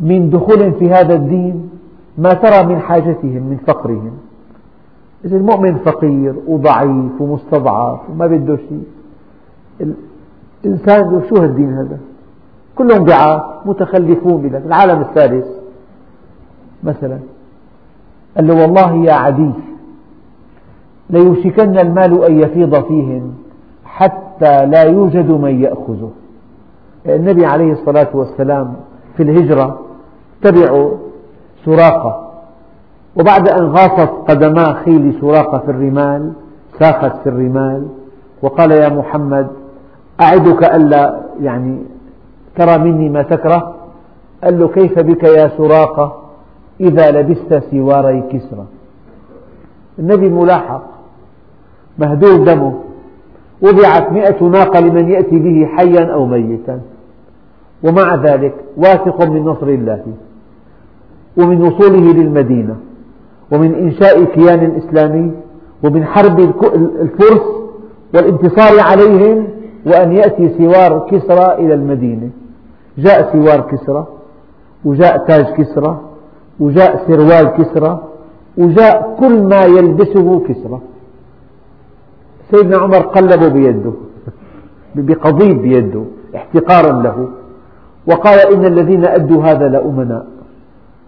[0.00, 1.70] من دخول في هذا الدين
[2.18, 4.12] ما ترى من حاجتهم من فقرهم.
[5.24, 8.84] إذا المؤمن فقير وضعيف ومستضعف وما بده شيء.
[10.64, 11.98] الإنسان شو هالدين هذا؟
[12.76, 15.46] كلهم ضعاف متخلفون العالم الثالث.
[16.84, 17.18] مثلا
[18.36, 19.50] قال له والله يا عدي
[21.10, 23.34] ليوشكن المال أن يفيض فيهم
[23.84, 26.10] حتى لا يوجد من يأخذه.
[27.06, 28.74] النبي عليه الصلاة والسلام
[29.16, 29.78] في الهجرة
[30.42, 30.90] تبعوا
[31.64, 32.30] سراقة
[33.16, 36.32] وبعد أن غاصت قدما خيل سراقة في الرمال
[36.78, 37.86] ساخت في الرمال
[38.42, 39.46] وقال يا محمد
[40.20, 41.78] أعدك ألا يعني
[42.56, 43.74] ترى مني ما تكره؟
[44.44, 46.19] قال له كيف بك يا سراقة؟
[46.80, 48.66] إذا لبست سواري كسرى.
[49.98, 50.82] النبي ملاحق
[51.98, 52.74] مهدور دمه
[53.62, 56.80] وضعت مئة ناقة لمن يأتي به حيا أو ميتا.
[57.84, 60.02] ومع ذلك واثق من نصر الله
[61.36, 62.76] ومن وصوله للمدينة
[63.52, 65.32] ومن إنشاء كيان إسلامي
[65.84, 66.40] ومن حرب
[67.02, 67.42] الفرس
[68.14, 69.48] والانتصار عليهم
[69.86, 72.30] وأن يأتي سوار كسرى إلى المدينة.
[72.98, 74.06] جاء سوار كسرى
[74.84, 76.00] وجاء تاج كسرى
[76.60, 78.00] وجاء سروال كسرى
[78.58, 80.80] وجاء كل ما يلبسه كسرى.
[82.50, 83.92] سيدنا عمر قلبه بيده
[84.94, 86.04] بقضيب بيده
[86.36, 87.28] احتقارا له.
[88.06, 90.26] وقال إن الذين أدوا هذا لأمناء.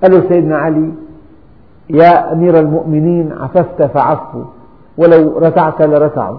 [0.03, 0.91] قال له سيدنا علي
[1.91, 4.45] يا أمير المؤمنين عففت فعفوا
[4.99, 6.39] ولو رتعت لرتعوا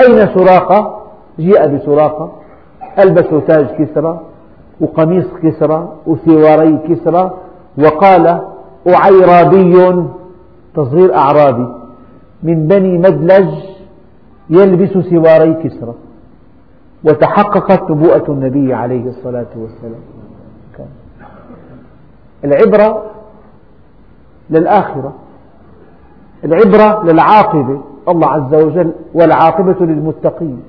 [0.00, 1.02] أين سراقة؟
[1.38, 2.32] جيء بسراقة.
[2.98, 4.20] ألبسوا تاج كسرى
[4.80, 7.30] وقميص كسرى وسواري كسرى
[7.78, 8.40] وقال
[8.88, 10.04] أعيرابي
[10.74, 11.68] تصغير أعرابي
[12.42, 13.48] من بني مدلج
[14.50, 15.94] يلبس سواري كسرى
[17.04, 20.00] وتحققت نبوءة النبي عليه الصلاة والسلام.
[22.44, 23.02] العبرة
[24.50, 25.12] للآخرة
[26.44, 30.62] العبرة للعاقبة الله عز وجل والعاقبة للمتقين.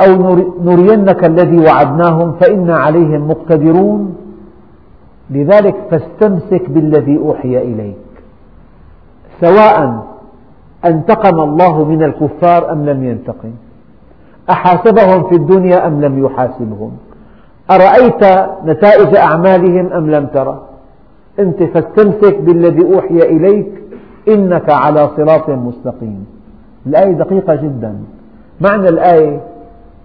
[0.00, 4.16] أو نرينك الذي وعدناهم فإنا عليهم مقتدرون.
[5.30, 7.96] لذلك فاستمسك بالذي أوحي إليك.
[9.40, 10.06] سواء
[10.84, 13.50] أنتقم الله من الكفار أم لم ينتقم.
[14.50, 16.92] أحاسبهم في الدنيا أم لم يحاسبهم.
[17.70, 20.60] أرأيت نتائج أعمالهم أم لم ترى؟
[21.38, 23.72] أنت فاستمسك بالذي أوحي إليك.
[24.28, 26.26] إنك على صراط مستقيم.
[26.86, 27.94] الآية دقيقة جدا.
[28.60, 29.40] معنى الآية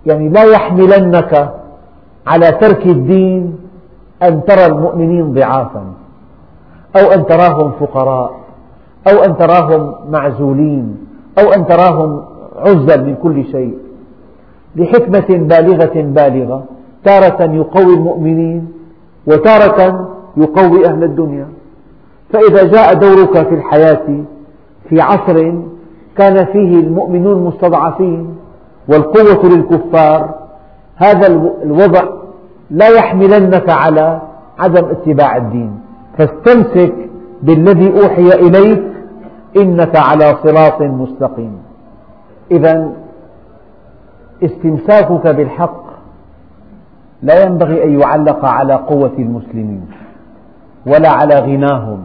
[0.05, 1.53] يعني لا يحملنك
[2.27, 3.55] على ترك الدين
[4.23, 5.83] أن ترى المؤمنين ضعافا
[6.95, 8.33] أو أن تراهم فقراء
[9.11, 10.97] أو أن تراهم معزولين
[11.39, 12.21] أو أن تراهم
[12.57, 13.77] عزا من كل شيء.
[14.75, 16.63] لحكمة بالغة بالغة
[17.03, 18.67] تارة يقوي المؤمنين
[19.27, 21.47] وتارة يقوي أهل الدنيا.
[22.33, 24.23] فإذا جاء دورك في الحياة
[24.89, 25.51] في عصر
[26.17, 28.35] كان فيه المؤمنون مستضعفين
[28.87, 30.35] والقوة للكفار
[30.95, 31.27] هذا
[31.63, 32.03] الوضع
[32.71, 34.21] لا يحملنك على
[34.59, 35.79] عدم اتباع الدين.
[36.17, 36.93] فاستمسك
[37.41, 38.83] بالذي أوحي إليك
[39.57, 41.57] إنك على صراط مستقيم.
[42.51, 42.91] إذا
[44.43, 45.83] استمساكك بالحق
[47.21, 49.85] لا ينبغي أن يعلق على قوة المسلمين
[50.87, 51.99] ولا على غناهم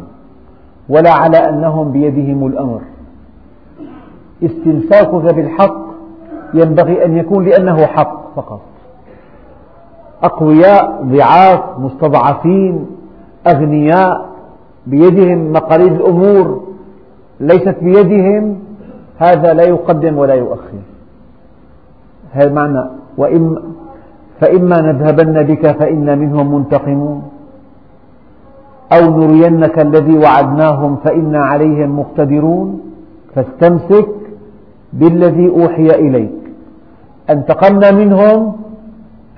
[0.89, 2.81] ولا على أنهم بيدهم الأمر.
[4.45, 5.88] استمساكك بالحق
[6.55, 8.61] ينبغي أن يكون لأنه حق فقط.
[10.23, 12.87] أقوياء ضعاف مستضعفين
[13.47, 14.29] أغنياء
[14.87, 16.63] بيدهم مقاليد الأمور
[17.41, 18.59] ليست بيدهم
[19.19, 20.79] هذا لا يقدم ولا يؤخر.
[22.33, 22.85] هذا معنى
[23.17, 23.63] وإما
[24.41, 27.23] فإما نذهبن بك فإنا منهم منتقمون
[28.93, 32.81] أو نرينك الذي وعدناهم فإنا عليهم مقتدرون
[33.35, 34.09] فاستمسك
[34.93, 36.38] بالذي أوحي إليك.
[37.31, 38.57] أنتقمنا منهم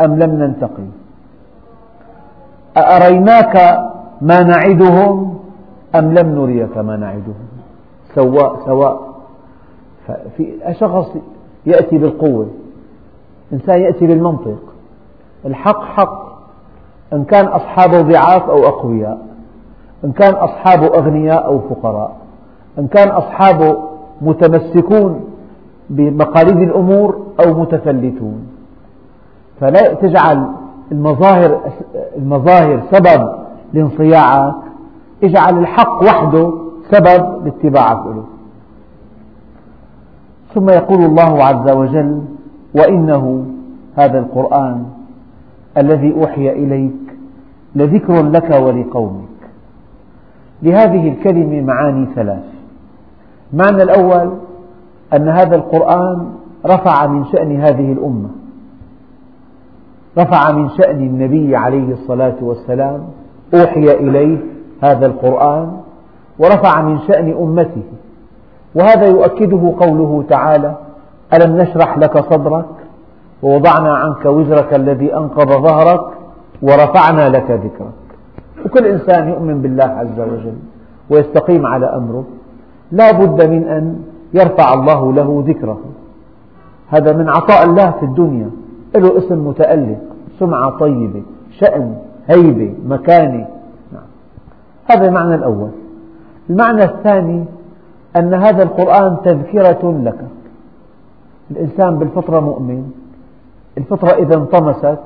[0.01, 0.87] أم لم ننتقم؟
[2.77, 3.81] أأريناك
[4.21, 5.39] ما نعدهم
[5.95, 7.47] أم لم نريك ما نعدهم؟
[8.15, 9.11] سواء سواء.
[10.37, 11.09] في شخص
[11.67, 12.47] يأتي بالقوة.
[13.53, 14.59] إنسان يأتي بالمنطق.
[15.47, 16.31] الحق حق.
[17.13, 19.19] إن كان أصحابه ضعاف أو أقوياء.
[20.05, 22.17] إن كان أصحابه أغنياء أو فقراء.
[22.79, 23.77] إن كان أصحابه
[24.23, 25.30] متمسكون
[25.91, 28.47] بمقاليد الأمور أو متفلتون
[29.61, 30.47] فلا تجعل
[30.93, 31.61] المظاهر
[32.17, 33.31] المظاهر سبب
[33.73, 34.55] لانصياعك
[35.25, 36.53] اجعل الحق وحده
[36.91, 38.25] سبب لاتباعك له
[40.55, 42.23] ثم يقول الله عز وجل
[42.75, 43.45] وإنه
[43.97, 44.85] هذا القرآن
[45.79, 46.93] الذي أوحي إليك
[47.75, 49.29] لذكر لك ولقومك.
[50.63, 52.45] لهذه الكلمة معاني ثلاث.
[53.53, 54.31] المعنى الأول
[55.17, 56.27] أن هذا القرآن
[56.67, 58.29] رفع من شأن هذه الأمة.
[60.19, 63.01] رفع من شأن النبي عليه الصلاة والسلام.
[63.55, 64.39] أوحي إليه
[64.83, 65.73] هذا القرآن
[66.39, 67.83] ورفع من شأن أمته.
[68.75, 70.75] وهذا يؤكده قوله تعالى
[71.35, 72.67] ألم نشرح لك صدرك
[73.43, 76.01] ووضعنا عنك وزرك الذي أنقض ظهرك
[76.63, 78.01] ورفعنا لك ذكرك.
[78.67, 80.59] وكل إنسان يؤمن بالله عز وجل
[81.11, 82.25] ويستقيم على أمره.
[82.93, 83.99] لا بد من أن
[84.35, 85.81] يرفع الله له ذكره.
[86.89, 88.51] هذا من عطاء الله في الدنيا.
[88.97, 89.99] له اسم متألق
[90.39, 91.97] سمعة طيبة شأن
[92.29, 93.47] هيبة مكانة.
[93.93, 94.03] نعم.
[94.85, 95.71] هذا المعنى الأول.
[96.51, 97.45] المعنى الثاني
[98.17, 100.19] أن هذا القرآن تذكرة لك.
[101.51, 102.91] الإنسان بالفطرة مؤمن.
[103.79, 104.99] الفطرة إذا انطمست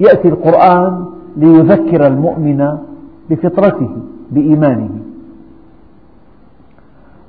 [0.00, 1.04] يأتي القرآن
[1.36, 2.78] ليذكر المؤمن
[3.30, 3.90] بفطرته
[4.30, 4.90] بإيمانه.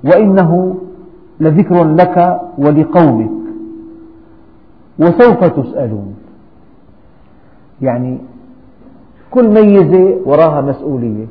[0.03, 0.75] وإنه
[1.39, 3.29] لذكر لك ولقومك.
[4.99, 6.15] وسوف تسألون.
[7.81, 8.17] يعني
[9.31, 11.25] كل ميزة وراها مسؤولية.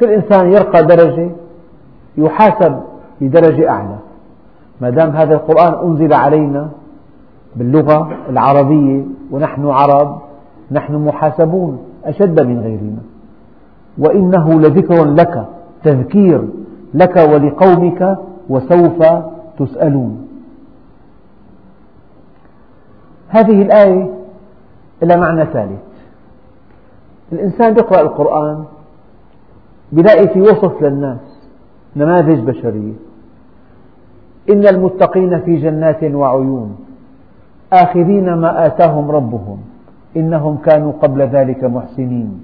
[0.00, 1.30] كل إنسان يرقى درجة
[2.16, 2.80] يحاسب
[3.20, 3.96] بدرجة أعلى.
[4.80, 6.70] ما دام هذا القرآن أنزل علينا
[7.56, 10.18] باللغة العربية ونحن عرب
[10.70, 13.02] نحن محاسبون أشد من غيرنا.
[13.98, 15.46] وإنه لذكر لك
[15.84, 16.48] تذكير
[16.94, 18.18] لك ولقومك
[18.52, 19.02] وسوف
[19.58, 20.28] تسألون.
[23.28, 24.10] هذه الآية
[25.02, 25.80] لها معنى ثالث.
[27.32, 28.64] الإنسان يقرأ القرآن
[29.92, 31.48] يلاقي في وصف للناس
[31.96, 32.92] نماذج بشرية.
[34.50, 36.76] إن المتقين في جنات وعيون
[37.72, 39.58] آخذين ما آتاهم ربهم
[40.16, 42.40] إنهم كانوا قبل ذلك محسنين.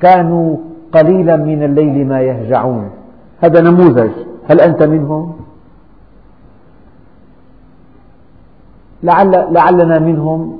[0.00, 0.56] كانوا
[0.92, 2.90] قليلا من الليل ما يهجعون.
[3.40, 4.31] هذا نموذج.
[4.48, 5.32] هل أنت منهم؟
[9.02, 10.58] لعل لعلنا منهم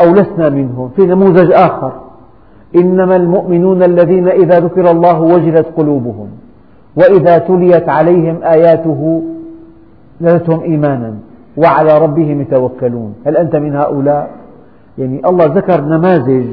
[0.00, 0.88] أو لسنا منهم.
[0.96, 1.92] في نموذج آخر.
[2.76, 6.28] إنما المؤمنون الذين إذا ذكر الله وجلت قلوبهم
[6.96, 9.22] وإذا تليت عليهم آياته
[10.20, 11.14] زادتهم إيمانا
[11.56, 13.14] وعلى ربهم يتوكلون.
[13.26, 14.30] هل أنت من هؤلاء؟
[14.98, 16.46] يعني الله ذكر نماذج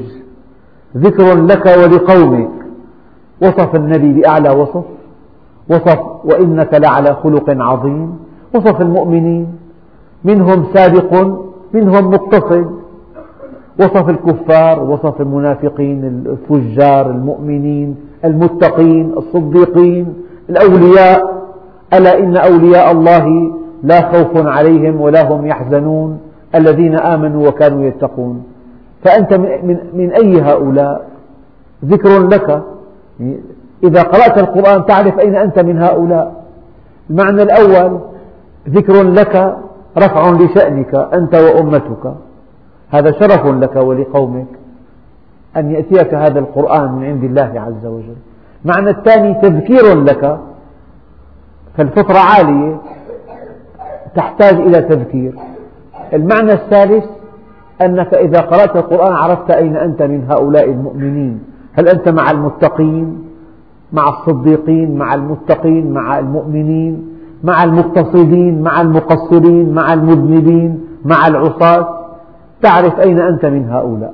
[0.97, 2.49] ذكر لك ولقومك.
[3.41, 4.83] وصف النبي بأعلى وصف.
[5.69, 8.19] وصف وإنك لعلى خلق عظيم.
[8.55, 9.47] وصف المؤمنين
[10.23, 11.27] منهم سابق
[11.73, 12.65] منهم مقتصد
[13.79, 17.95] وصف الكفار وصف المنافقين الفجار المؤمنين
[18.25, 20.13] المتقين الصديقين
[20.49, 21.41] الأولياء.
[21.93, 23.25] ألا إن أولياء الله
[23.83, 26.19] لا خوف عليهم ولا هم يحزنون
[26.55, 28.43] الذين آمنوا وكانوا يتقون.
[29.03, 31.07] فأنت من, من أي هؤلاء؟
[31.85, 32.63] ذكر لك.
[33.83, 36.43] إذا قرأت القرآن تعرف أين أنت من هؤلاء.
[37.09, 37.99] المعنى الأول
[38.69, 39.57] ذكر لك
[39.97, 42.13] رفع لشأنك أنت وأمتك.
[42.89, 44.47] هذا شرف لك ولقومك
[45.57, 48.15] أن يأتيك هذا القرآن من عند الله عز وجل.
[48.65, 50.39] معنى الثاني تذكير لك.
[51.77, 52.77] فالفطرة عالية
[54.15, 55.33] تحتاج إلى تذكير.
[56.13, 57.05] المعنى الثالث
[57.81, 61.43] أنك إذا قرأت القرآن عرفت أين أنت من هؤلاء المؤمنين.
[61.73, 63.30] هل أنت مع المتقين؟
[63.93, 67.07] مع الصديقين مع المتقين مع المؤمنين
[67.43, 71.97] مع المقتصدين مع المقصرين مع المذنبين مع العصاة.
[72.61, 74.13] تعرف أين أنت من هؤلاء؟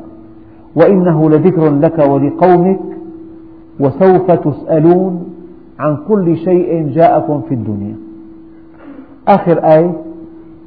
[0.75, 2.80] وإنه لذكر لك ولقومك
[3.80, 5.25] وسوف تسألون
[5.80, 7.95] عن كل شيء جاءكم في الدنيا.
[9.28, 9.93] آخر آية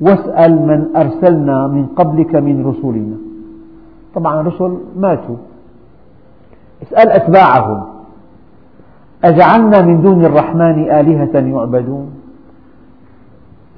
[0.00, 3.16] واسأل من أرسلنا من قبلك من رسلنا
[4.14, 5.36] طبعا الرسل ماتوا.
[6.82, 7.82] اسأل أتباعهم.
[9.24, 12.10] أجعلنا من دون الرحمن آلهة يعبدون؟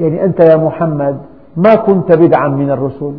[0.00, 1.16] يعني أنت يا محمد
[1.56, 3.12] ما كنت بدعا من الرسل.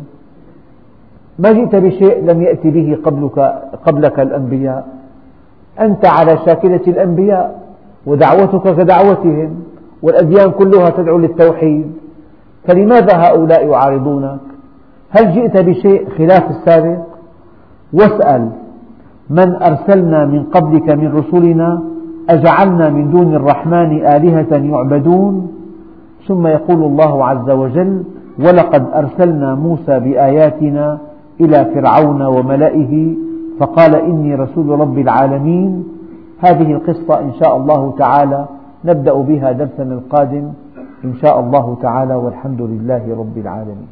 [1.38, 4.88] ما جئت بشيء لم يأتي به قبلك, قبلك الأنبياء.
[5.80, 7.60] أنت على شاكلة الأنبياء
[8.06, 9.62] ودعوتك كدعوتهم
[10.02, 11.92] والأديان كلها تدعو للتوحيد.
[12.66, 14.40] فلماذا هؤلاء يعارضونك؟
[15.10, 17.02] هل جئت بشيء خلاف السابق؟
[17.92, 18.50] واسأل
[19.30, 21.93] من أرسلنا من قبلك من رسلنا؟
[22.30, 25.50] أجعلنا من دون الرحمن آلهة يعبدون؟
[26.28, 28.02] ثم يقول الله عز وجل
[28.38, 30.98] ولقد أرسلنا موسى بآياتنا
[31.40, 33.14] إلى فرعون وملئه
[33.60, 35.84] فقال إني رسول رب العالمين.
[36.38, 38.46] هذه القصة إن شاء الله تعالى
[38.84, 40.44] نبدأ بها درسنا القادم.
[41.04, 43.88] إن شاء الله تعالى والحمد لله رب العالمين.